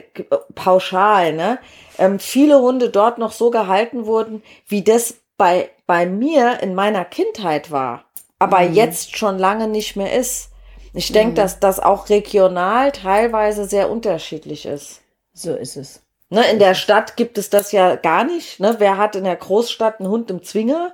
pauschal, 0.56 1.34
ne, 1.34 1.60
ähm, 2.02 2.20
viele 2.20 2.60
Hunde 2.60 2.90
dort 2.90 3.18
noch 3.18 3.32
so 3.32 3.50
gehalten 3.52 4.06
wurden, 4.06 4.44
wie 4.68 4.84
das 4.84 5.16
bei, 5.38 5.70
bei 5.88 6.06
mir 6.06 6.60
in 6.62 6.76
meiner 6.76 7.06
Kindheit 7.06 7.72
war, 7.72 8.04
aber 8.40 8.60
Mhm. 8.62 8.74
jetzt 8.74 9.18
schon 9.18 9.38
lange 9.40 9.68
nicht 9.68 9.96
mehr 9.96 10.14
ist. 10.18 10.50
Ich 10.94 11.12
denke, 11.14 11.32
Mhm. 11.32 11.36
dass 11.36 11.60
das 11.60 11.80
auch 11.80 12.10
regional 12.10 12.92
teilweise 12.92 13.66
sehr 13.66 13.90
unterschiedlich 13.90 14.66
ist. 14.66 15.02
So 15.34 15.56
ist 15.56 15.78
es. 15.78 16.02
Ne, 16.30 16.46
in 16.50 16.60
der 16.60 16.76
Stadt 16.76 17.18
gibt 17.18 17.38
es 17.38 17.50
das 17.50 17.72
ja 17.72 17.96
gar 17.96 18.24
nicht. 18.24 18.60
Ne? 18.60 18.76
Wer 18.80 18.98
hat 18.98 19.16
in 19.16 19.24
der 19.26 19.36
Großstadt 19.36 20.00
einen 20.00 20.10
Hund 20.10 20.30
im 20.32 20.44
Zwinger? 20.44 20.94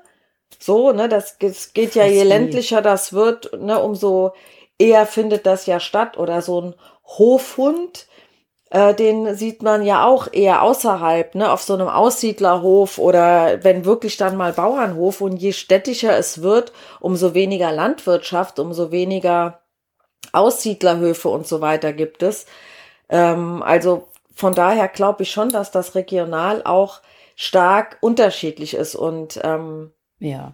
So, 0.59 0.91
ne, 0.91 1.07
das, 1.09 1.37
das 1.39 1.73
geht 1.73 1.93
ja, 1.95 2.05
je 2.05 2.23
ländlicher 2.23 2.81
das 2.81 3.13
wird, 3.13 3.51
ne, 3.59 3.79
umso 3.79 4.33
eher 4.79 5.05
findet 5.05 5.45
das 5.45 5.65
ja 5.67 5.79
statt. 5.79 6.17
Oder 6.17 6.41
so 6.41 6.61
ein 6.61 6.75
Hofhund, 7.05 8.06
äh, 8.69 8.93
den 8.93 9.35
sieht 9.35 9.61
man 9.63 9.83
ja 9.83 10.05
auch 10.05 10.27
eher 10.31 10.61
außerhalb, 10.61 11.35
ne, 11.35 11.51
auf 11.51 11.61
so 11.61 11.73
einem 11.73 11.87
Aussiedlerhof 11.87 12.97
oder 12.97 13.63
wenn 13.63 13.85
wirklich 13.85 14.17
dann 14.17 14.35
mal 14.35 14.53
Bauernhof. 14.53 15.21
Und 15.21 15.37
je 15.37 15.53
städtischer 15.53 16.17
es 16.17 16.41
wird, 16.41 16.73
umso 16.99 17.33
weniger 17.33 17.71
Landwirtschaft, 17.71 18.59
umso 18.59 18.91
weniger 18.91 19.61
Aussiedlerhöfe 20.33 21.29
und 21.29 21.47
so 21.47 21.61
weiter 21.61 21.93
gibt 21.93 22.23
es. 22.23 22.45
Ähm, 23.09 23.63
also 23.63 24.07
von 24.35 24.53
daher 24.53 24.87
glaube 24.89 25.23
ich 25.23 25.31
schon, 25.31 25.49
dass 25.49 25.71
das 25.71 25.95
regional 25.95 26.61
auch 26.63 27.01
stark 27.35 27.97
unterschiedlich 28.01 28.73
ist. 28.73 28.95
Und 28.95 29.39
ähm, 29.43 29.91
Ja. 30.19 30.53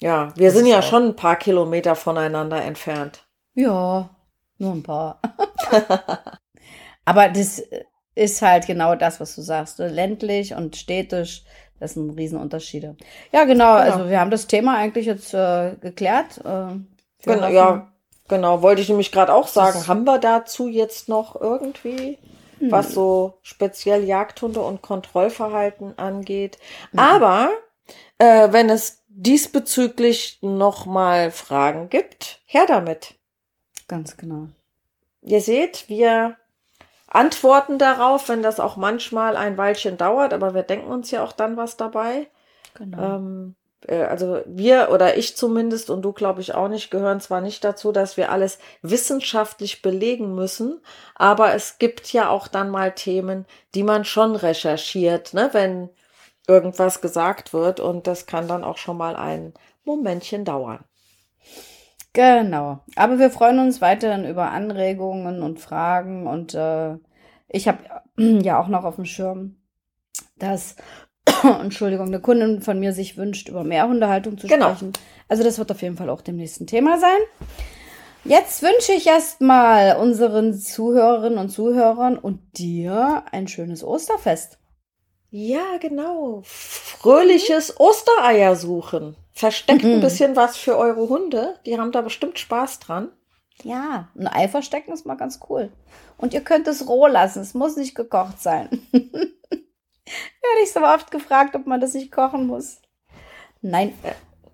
ja, 0.00 0.32
wir 0.36 0.48
Das 0.48 0.56
sind 0.56 0.66
ja 0.66 0.78
auch- 0.78 0.82
schon 0.82 1.04
ein 1.08 1.16
paar 1.16 1.36
Kilometer 1.36 1.94
voneinander 1.94 2.62
entfernt. 2.62 3.24
Ja, 3.54 4.08
nur 4.58 4.72
ein 4.72 4.82
paar. 4.82 5.20
Aber 7.06 7.28
das 7.30 7.62
ist 8.14 8.42
halt 8.42 8.66
genau 8.66 8.94
das, 8.94 9.18
was 9.20 9.34
du 9.34 9.40
sagst. 9.42 9.78
ne? 9.78 9.88
Ländlich 9.88 10.54
und 10.54 10.76
städtisch, 10.76 11.44
das 11.80 11.94
sind 11.94 12.10
Riesenunterschiede. 12.10 12.96
Ja, 13.32 13.44
genau. 13.44 13.72
Also 13.72 14.08
wir 14.10 14.20
haben 14.20 14.30
das 14.30 14.46
Thema 14.46 14.76
eigentlich 14.76 15.06
jetzt 15.06 15.32
äh, 15.32 15.74
geklärt. 15.80 16.38
Äh, 16.44 16.76
Genau, 17.22 17.48
ja, 17.48 17.92
genau. 18.28 18.62
Wollte 18.62 18.82
ich 18.82 18.88
nämlich 18.88 19.10
gerade 19.10 19.32
auch 19.34 19.48
sagen. 19.48 19.78
Das- 19.78 19.88
Haben 19.88 20.04
wir 20.04 20.18
dazu 20.18 20.68
jetzt 20.68 21.08
noch 21.08 21.34
irgendwie, 21.40 22.18
Hm. 22.60 22.70
was 22.70 22.92
so 22.92 23.38
speziell 23.42 24.04
Jagdhunde 24.04 24.60
und 24.60 24.80
Kontrollverhalten 24.80 25.98
angeht? 25.98 26.58
Mhm. 26.92 26.98
Aber 27.00 27.50
äh, 28.18 28.52
wenn 28.52 28.70
es 28.70 29.02
diesbezüglich 29.08 30.38
noch 30.42 30.86
mal 30.86 31.30
Fragen 31.30 31.88
gibt, 31.88 32.40
her 32.46 32.64
damit. 32.68 33.14
Ganz 33.88 34.16
genau. 34.16 34.48
Ihr 35.22 35.40
seht, 35.40 35.88
wir 35.88 36.36
antworten 37.16 37.78
darauf, 37.78 38.28
wenn 38.28 38.42
das 38.42 38.60
auch 38.60 38.76
manchmal 38.76 39.36
ein 39.36 39.56
Weilchen 39.56 39.96
dauert, 39.96 40.34
aber 40.34 40.54
wir 40.54 40.62
denken 40.62 40.90
uns 40.90 41.10
ja 41.10 41.24
auch 41.24 41.32
dann 41.32 41.56
was 41.56 41.76
dabei. 41.76 42.28
Genau. 42.74 43.16
Ähm, 43.16 43.56
äh, 43.86 44.02
also 44.02 44.42
wir 44.44 44.90
oder 44.92 45.16
ich 45.16 45.34
zumindest 45.36 45.88
und 45.88 46.02
du 46.02 46.12
glaube 46.12 46.42
ich 46.42 46.54
auch 46.54 46.68
nicht 46.68 46.90
gehören 46.90 47.20
zwar 47.20 47.40
nicht 47.40 47.64
dazu, 47.64 47.90
dass 47.90 48.18
wir 48.18 48.30
alles 48.30 48.58
wissenschaftlich 48.82 49.80
belegen 49.80 50.34
müssen, 50.34 50.80
aber 51.14 51.54
es 51.54 51.78
gibt 51.78 52.12
ja 52.12 52.28
auch 52.28 52.48
dann 52.48 52.68
mal 52.68 52.92
Themen, 52.92 53.46
die 53.74 53.82
man 53.82 54.04
schon 54.04 54.36
recherchiert, 54.36 55.32
ne, 55.32 55.48
wenn 55.52 55.88
irgendwas 56.46 57.00
gesagt 57.00 57.54
wird 57.54 57.80
und 57.80 58.06
das 58.06 58.26
kann 58.26 58.46
dann 58.46 58.62
auch 58.62 58.76
schon 58.76 58.98
mal 58.98 59.16
ein 59.16 59.54
Momentchen 59.84 60.44
dauern. 60.44 60.84
Genau. 62.16 62.80
Aber 62.94 63.18
wir 63.18 63.30
freuen 63.30 63.58
uns 63.58 63.82
weiterhin 63.82 64.24
über 64.24 64.50
Anregungen 64.50 65.42
und 65.42 65.60
Fragen. 65.60 66.26
Und 66.26 66.54
äh, 66.54 66.96
ich 67.56 67.66
habe 67.68 67.78
ja 68.18 68.60
auch 68.60 68.68
noch 68.68 68.84
auf 68.84 68.96
dem 68.96 69.04
Schirm, 69.04 69.56
dass, 70.38 70.76
Entschuldigung, 71.42 72.06
eine 72.06 72.20
Kundin 72.20 72.62
von 72.62 72.78
mir 72.78 72.92
sich 72.92 73.16
wünscht, 73.16 73.48
über 73.48 73.64
mehr 73.64 73.88
Hundehaltung 73.88 74.38
zu 74.38 74.46
Genau. 74.46 74.68
sprechen. 74.70 74.92
Also 75.28 75.42
das 75.42 75.58
wird 75.58 75.70
auf 75.72 75.82
jeden 75.82 75.96
Fall 75.96 76.10
auch 76.10 76.20
dem 76.20 76.36
nächsten 76.36 76.66
Thema 76.66 76.98
sein. 76.98 77.18
Jetzt 78.24 78.62
wünsche 78.62 78.92
ich 78.92 79.06
erstmal 79.06 79.96
unseren 79.98 80.52
Zuhörerinnen 80.54 81.38
und 81.38 81.48
Zuhörern 81.50 82.18
und 82.18 82.40
dir 82.58 83.22
ein 83.30 83.46
schönes 83.46 83.84
Osterfest. 83.84 84.58
Ja, 85.30 85.76
genau. 85.80 86.42
Fröhliches 86.44 87.78
Ostereier 87.78 88.56
suchen. 88.56 89.16
Versteckt 89.32 89.84
ein 89.84 89.96
Mhm. 89.98 90.00
bisschen 90.00 90.34
was 90.34 90.56
für 90.56 90.76
eure 90.76 91.08
Hunde. 91.08 91.54
Die 91.66 91.78
haben 91.78 91.92
da 91.92 92.00
bestimmt 92.00 92.38
Spaß 92.38 92.80
dran. 92.80 93.08
Ja, 93.62 94.08
ein 94.16 94.26
Ei 94.28 94.48
verstecken 94.48 94.92
ist 94.92 95.06
mal 95.06 95.16
ganz 95.16 95.40
cool. 95.48 95.70
Und 96.18 96.34
ihr 96.34 96.42
könnt 96.42 96.68
es 96.68 96.86
roh 96.88 97.06
lassen. 97.06 97.40
Es 97.42 97.54
muss 97.54 97.76
nicht 97.76 97.94
gekocht 97.94 98.40
sein. 98.40 98.68
Werde 98.92 100.62
ich 100.62 100.72
so 100.72 100.80
oft 100.80 101.10
gefragt, 101.10 101.56
ob 101.56 101.66
man 101.66 101.80
das 101.80 101.94
nicht 101.94 102.12
kochen 102.12 102.46
muss. 102.46 102.80
Nein. 103.62 103.94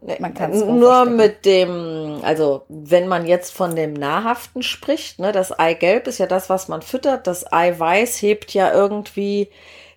Nee, 0.00 0.16
Man 0.18 0.34
kann's 0.34 0.62
roh 0.62 0.72
nur 0.72 1.06
verstecken. 1.06 1.16
mit 1.16 1.44
dem, 1.44 2.20
also 2.24 2.64
wenn 2.68 3.06
man 3.08 3.26
jetzt 3.26 3.52
von 3.52 3.76
dem 3.76 3.92
Nahrhaften 3.92 4.62
spricht, 4.62 5.18
ne, 5.20 5.30
das 5.32 5.52
Eigelb 5.52 6.06
ist 6.08 6.18
ja 6.18 6.26
das, 6.26 6.48
was 6.50 6.68
man 6.68 6.82
füttert. 6.82 7.26
Das 7.26 7.52
Eiweiß 7.52 8.20
hebt 8.22 8.52
ja 8.54 8.72
irgendwie 8.72 9.50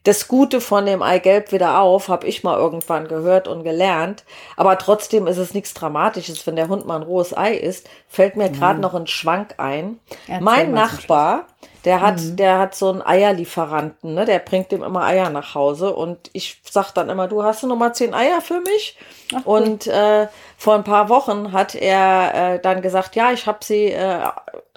das 0.06 0.28
Gute 0.28 0.62
von 0.62 0.86
dem 0.86 1.02
Eigelb 1.02 1.52
wieder 1.52 1.80
auf, 1.82 2.10
habe 2.10 2.28
ich 2.28 2.44
mal 2.44 2.58
irgendwann 2.58 3.08
gehört 3.08 3.48
und 3.48 3.64
gelernt. 3.64 4.24
Aber 4.56 4.78
trotzdem 4.78 5.26
ist 5.26 5.38
es 5.38 5.54
nichts 5.54 5.74
Dramatisches, 5.74 6.46
wenn 6.46 6.56
der 6.56 6.68
Hund 6.68 6.86
mal 6.86 6.98
ein 6.98 7.04
rohes 7.04 7.36
Ei 7.36 7.56
isst. 7.56 7.90
Fällt 8.08 8.38
mir 8.38 8.50
gerade 8.50 8.80
noch 8.80 8.94
ein 8.94 9.08
Schwank 9.08 9.56
ein. 9.58 10.00
Erzähl 10.28 10.44
mein 10.44 10.72
Nachbar, 10.72 11.48
der 11.86 12.02
hat, 12.02 12.20
der 12.40 12.60
hat 12.60 12.76
so 12.76 12.92
einen 12.92 13.02
Eierlieferanten, 13.02 14.14
ne? 14.14 14.26
Der 14.26 14.40
bringt 14.40 14.72
dem 14.72 14.84
immer 14.84 15.04
Eier 15.04 15.30
nach 15.32 15.56
Hause 15.56 15.96
und 15.96 16.30
ich 16.34 16.62
sag 16.70 16.92
dann 16.94 17.10
immer, 17.10 17.28
du 17.28 17.44
hast 17.44 17.64
du 17.64 17.68
noch 17.68 17.76
mal 17.76 17.94
zehn 17.94 18.14
Eier 18.14 18.42
für 18.42 18.60
mich? 18.60 18.98
Ach. 19.36 19.46
Und 19.46 19.88
äh, 19.88 20.28
vor 20.58 20.76
ein 20.76 20.84
paar 20.84 21.10
Wochen 21.10 21.52
hat 21.52 21.74
er 21.74 22.54
äh, 22.56 22.60
dann 22.60 22.82
gesagt, 22.84 23.16
ja, 23.16 23.32
ich 23.32 23.48
habe 23.48 23.60
sie 23.64 23.86
äh, 23.86 24.20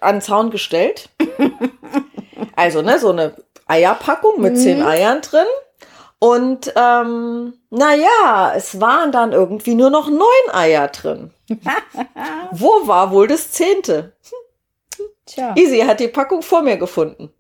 an 0.01 0.17
den 0.17 0.21
Zaun 0.23 0.51
gestellt. 0.51 1.11
also 2.57 2.83
ne, 2.83 2.99
so 2.99 3.11
eine 3.11 3.35
Eierpackung 3.69 4.41
mit 4.41 4.59
zehn 4.59 4.83
Eiern 4.83 5.21
drin. 5.21 5.47
Und 6.19 6.73
ähm, 6.75 7.55
naja, 7.71 8.53
es 8.57 8.81
waren 8.81 9.13
dann 9.13 9.33
irgendwie 9.33 9.75
nur 9.75 9.91
noch 9.91 10.09
neun 10.09 10.53
Eier 10.53 10.89
drin. 10.89 11.31
Wo 12.51 12.87
war 12.87 13.13
wohl 13.13 13.29
das 13.29 13.53
zehnte? 13.53 14.15
Tja. 15.27 15.55
Easy 15.57 15.81
hat 15.81 16.01
die 16.01 16.09
Packung 16.09 16.43
vor 16.43 16.63
mir 16.63 16.77
gefunden. 16.77 17.31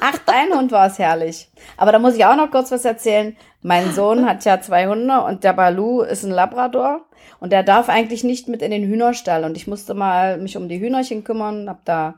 Ach, 0.00 0.16
dein 0.24 0.56
Hund 0.56 0.72
war 0.72 0.86
es 0.86 0.98
herrlich. 0.98 1.50
Aber 1.76 1.92
da 1.92 1.98
muss 1.98 2.14
ich 2.14 2.24
auch 2.24 2.36
noch 2.36 2.50
kurz 2.50 2.70
was 2.70 2.84
erzählen. 2.84 3.36
Mein 3.60 3.92
Sohn 3.92 4.26
hat 4.26 4.44
ja 4.44 4.60
zwei 4.60 4.86
Hunde 4.86 5.20
und 5.22 5.44
der 5.44 5.52
Balu 5.52 6.02
ist 6.02 6.22
ein 6.22 6.30
Labrador 6.30 7.04
und 7.38 7.52
der 7.52 7.62
darf 7.62 7.88
eigentlich 7.88 8.24
nicht 8.24 8.48
mit 8.48 8.62
in 8.62 8.70
den 8.70 8.84
Hühnerstall. 8.84 9.44
Und 9.44 9.56
ich 9.56 9.66
musste 9.66 9.94
mal 9.94 10.38
mich 10.38 10.56
um 10.56 10.68
die 10.68 10.80
Hühnerchen 10.80 11.22
kümmern, 11.22 11.68
hab 11.68 11.84
da, 11.84 12.14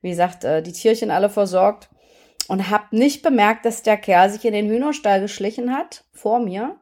wie 0.00 0.10
gesagt, 0.10 0.44
äh, 0.44 0.62
die 0.62 0.72
Tierchen 0.72 1.10
alle 1.10 1.28
versorgt 1.28 1.90
und 2.48 2.70
hab 2.70 2.92
nicht 2.92 3.22
bemerkt, 3.22 3.64
dass 3.64 3.82
der 3.82 3.96
Kerl 3.96 4.30
sich 4.30 4.44
in 4.44 4.54
den 4.54 4.68
Hühnerstall 4.68 5.20
geschlichen 5.20 5.76
hat 5.76 6.04
vor 6.12 6.40
mir. 6.40 6.76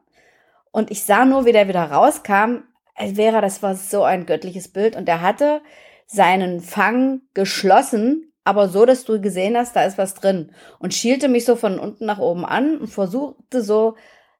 Und 0.71 0.91
ich 0.91 1.03
sah 1.03 1.25
nur, 1.25 1.45
wie 1.45 1.51
der 1.51 1.67
wieder 1.67 1.91
rauskam. 1.91 2.63
Als 2.95 3.15
wäre 3.15 3.41
das 3.41 3.61
war 3.61 3.75
so 3.75 4.03
ein 4.03 4.25
göttliches 4.25 4.69
Bild 4.69 4.95
und 4.95 5.07
er 5.07 5.21
hatte 5.21 5.61
seinen 6.07 6.61
Fang 6.61 7.21
geschlossen, 7.33 8.33
aber 8.43 8.69
so, 8.69 8.85
dass 8.85 9.03
du 9.03 9.19
gesehen 9.19 9.57
hast, 9.57 9.75
da 9.75 9.83
ist 9.83 9.97
was 9.97 10.13
drin. 10.13 10.53
Und 10.79 10.93
schielte 10.93 11.27
mich 11.27 11.43
so 11.43 11.57
von 11.57 11.77
unten 11.79 12.05
nach 12.05 12.19
oben 12.19 12.45
an 12.45 12.77
und 12.77 12.87
versuchte 12.87 13.61
so 13.61 13.95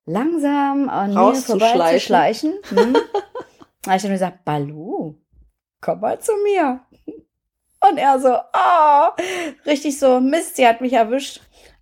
langsam 0.05 0.87
an 0.87 1.13
mir 1.13 1.35
vorbeizuschleichen. 1.35 2.53
Hm. 2.69 2.97
Da 3.83 3.91
hab 3.91 3.97
ich 3.97 4.03
dann 4.03 4.11
gesagt, 4.11 4.43
Balu, 4.43 5.15
komm 5.79 6.01
mal 6.01 6.19
zu 6.19 6.33
mir. 6.43 6.81
Und 7.79 7.97
er 7.97 8.19
so, 8.19 8.29
oh, 8.29 9.23
richtig 9.65 9.99
so, 9.99 10.19
Mist, 10.19 10.55
sie 10.55 10.67
hat 10.67 10.81
mich 10.81 10.93
erwischt. 10.93 11.41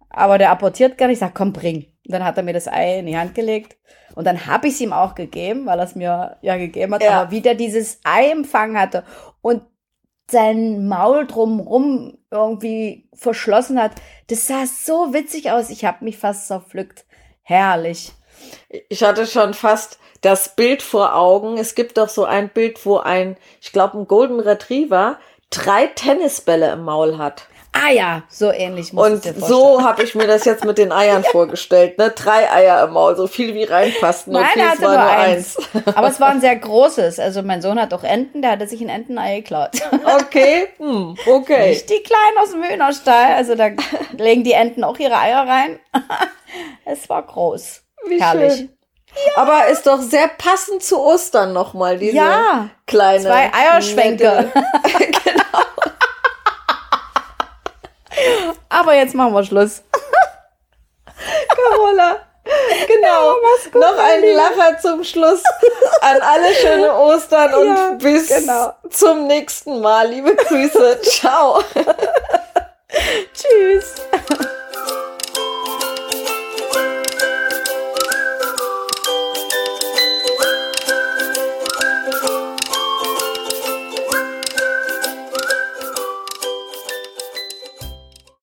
Aber 0.09 0.37
der 0.37 0.51
apportiert 0.51 0.97
gar 0.97 1.07
nicht, 1.07 1.15
ich 1.15 1.19
sag, 1.19 1.35
komm, 1.35 1.53
bring. 1.53 1.87
Und 2.05 2.11
dann 2.11 2.23
hat 2.23 2.37
er 2.37 2.43
mir 2.43 2.53
das 2.53 2.67
Ei 2.67 2.99
in 2.99 3.05
die 3.05 3.17
Hand 3.17 3.35
gelegt. 3.35 3.77
Und 4.15 4.25
dann 4.25 4.45
habe 4.45 4.67
ich 4.67 4.75
es 4.75 4.81
ihm 4.81 4.93
auch 4.93 5.15
gegeben, 5.15 5.65
weil 5.65 5.79
er 5.79 5.85
es 5.85 5.95
mir 5.95 6.37
ja 6.41 6.57
gegeben 6.57 6.93
hat. 6.93 7.03
Ja. 7.03 7.21
Aber 7.21 7.31
wie 7.31 7.41
der 7.41 7.55
dieses 7.55 7.99
Ei 8.03 8.29
empfangen 8.29 8.79
hatte 8.79 9.03
und 9.41 9.63
sein 10.31 10.87
Maul 10.87 11.27
drumrum 11.27 12.17
irgendwie 12.31 13.09
verschlossen 13.13 13.81
hat, 13.81 13.91
das 14.27 14.47
sah 14.47 14.65
so 14.65 15.13
witzig 15.13 15.51
aus. 15.51 15.69
Ich 15.69 15.85
habe 15.85 16.03
mich 16.03 16.17
fast 16.17 16.47
zerpflückt. 16.47 17.05
Herrlich. 17.41 18.11
Ich 18.89 19.03
hatte 19.03 19.27
schon 19.27 19.53
fast 19.53 19.99
das 20.21 20.55
Bild 20.55 20.81
vor 20.81 21.15
Augen. 21.15 21.57
Es 21.57 21.75
gibt 21.75 21.97
doch 21.97 22.09
so 22.09 22.25
ein 22.25 22.49
Bild, 22.49 22.83
wo 22.85 22.97
ein, 22.97 23.37
ich 23.61 23.71
glaube, 23.71 23.97
ein 23.97 24.07
Golden 24.07 24.39
Retriever 24.39 25.19
drei 25.55 25.87
Tennisbälle 25.87 26.71
im 26.71 26.83
Maul 26.83 27.17
hat. 27.17 27.47
Ah 27.77 27.91
ja, 27.91 28.23
so 28.29 28.53
ähnlich 28.53 28.93
muss 28.93 29.05
Und 29.05 29.23
so 29.41 29.83
habe 29.83 30.03
ich 30.03 30.15
mir 30.15 30.27
das 30.27 30.45
jetzt 30.45 30.63
mit 30.63 30.77
den 30.77 30.93
Eiern 30.93 31.25
vorgestellt. 31.25 31.97
Ne? 31.97 32.09
Drei 32.11 32.49
Eier 32.49 32.85
im 32.85 32.93
Maul, 32.93 33.17
so 33.17 33.27
viel 33.27 33.53
wie 33.53 33.65
reinpasst. 33.65 34.27
Nur 34.27 34.39
Nein, 34.39 34.49
okay, 34.51 34.59
er 34.61 34.69
hatte 34.69 34.81
nur 34.81 34.99
eins. 34.99 35.57
eins. 35.57 35.87
Aber 35.97 36.07
es 36.07 36.19
war 36.21 36.29
ein 36.29 36.39
sehr 36.39 36.55
großes. 36.55 37.19
Also 37.19 37.41
mein 37.43 37.61
Sohn 37.61 37.79
hat 37.79 37.93
auch 37.93 38.05
Enten, 38.05 38.41
der 38.41 38.51
hatte 38.51 38.65
sich 38.67 38.79
ein 38.81 38.89
Entenei 38.89 39.41
geklaut. 39.41 39.71
Okay, 40.21 40.67
hm, 40.77 41.17
okay. 41.25 41.69
Nicht 41.69 41.89
die 41.89 42.01
Kleinen 42.01 42.37
aus 42.41 42.51
dem 42.51 42.63
Hühnerstall. 42.63 43.33
Also 43.35 43.55
da 43.55 43.69
legen 44.17 44.43
die 44.43 44.53
Enten 44.53 44.83
auch 44.83 44.97
ihre 44.97 45.17
Eier 45.17 45.45
rein. 45.45 45.79
es 46.85 47.09
war 47.09 47.23
groß. 47.23 47.81
Wie 48.07 48.21
Herrlich. 48.21 48.53
schön. 48.53 48.74
Aber 49.35 49.67
ist 49.67 49.85
doch 49.87 50.01
sehr 50.01 50.27
passend 50.27 50.83
zu 50.83 50.99
Ostern 51.01 51.53
nochmal, 51.53 51.97
diese 51.97 52.15
Ja, 52.17 52.69
kleine. 52.87 53.23
zwei 53.23 53.51
Eierschwenke. 53.53 54.23
nette- 54.23 54.51
Aber 58.69 58.93
jetzt 58.93 59.13
machen 59.15 59.33
wir 59.33 59.43
Schluss. 59.43 59.81
Carola. 61.49 62.17
Genau. 62.87 63.35
Noch 63.73 63.97
ein 63.97 64.23
Lacher 64.35 64.77
zum 64.79 65.03
Schluss. 65.03 65.41
An 66.01 66.21
alle 66.21 66.53
schöne 66.53 66.93
Ostern 66.95 67.53
und 67.55 67.67
Ja, 67.75 67.89
bis 67.97 68.27
genau. 68.27 68.73
zum 68.89 69.27
nächsten 69.27 69.81
Mal. 69.81 70.07
Liebe 70.09 70.35
Grüße. 70.35 71.01
Ciao. 71.01 71.61
Tschüss. 73.33 73.95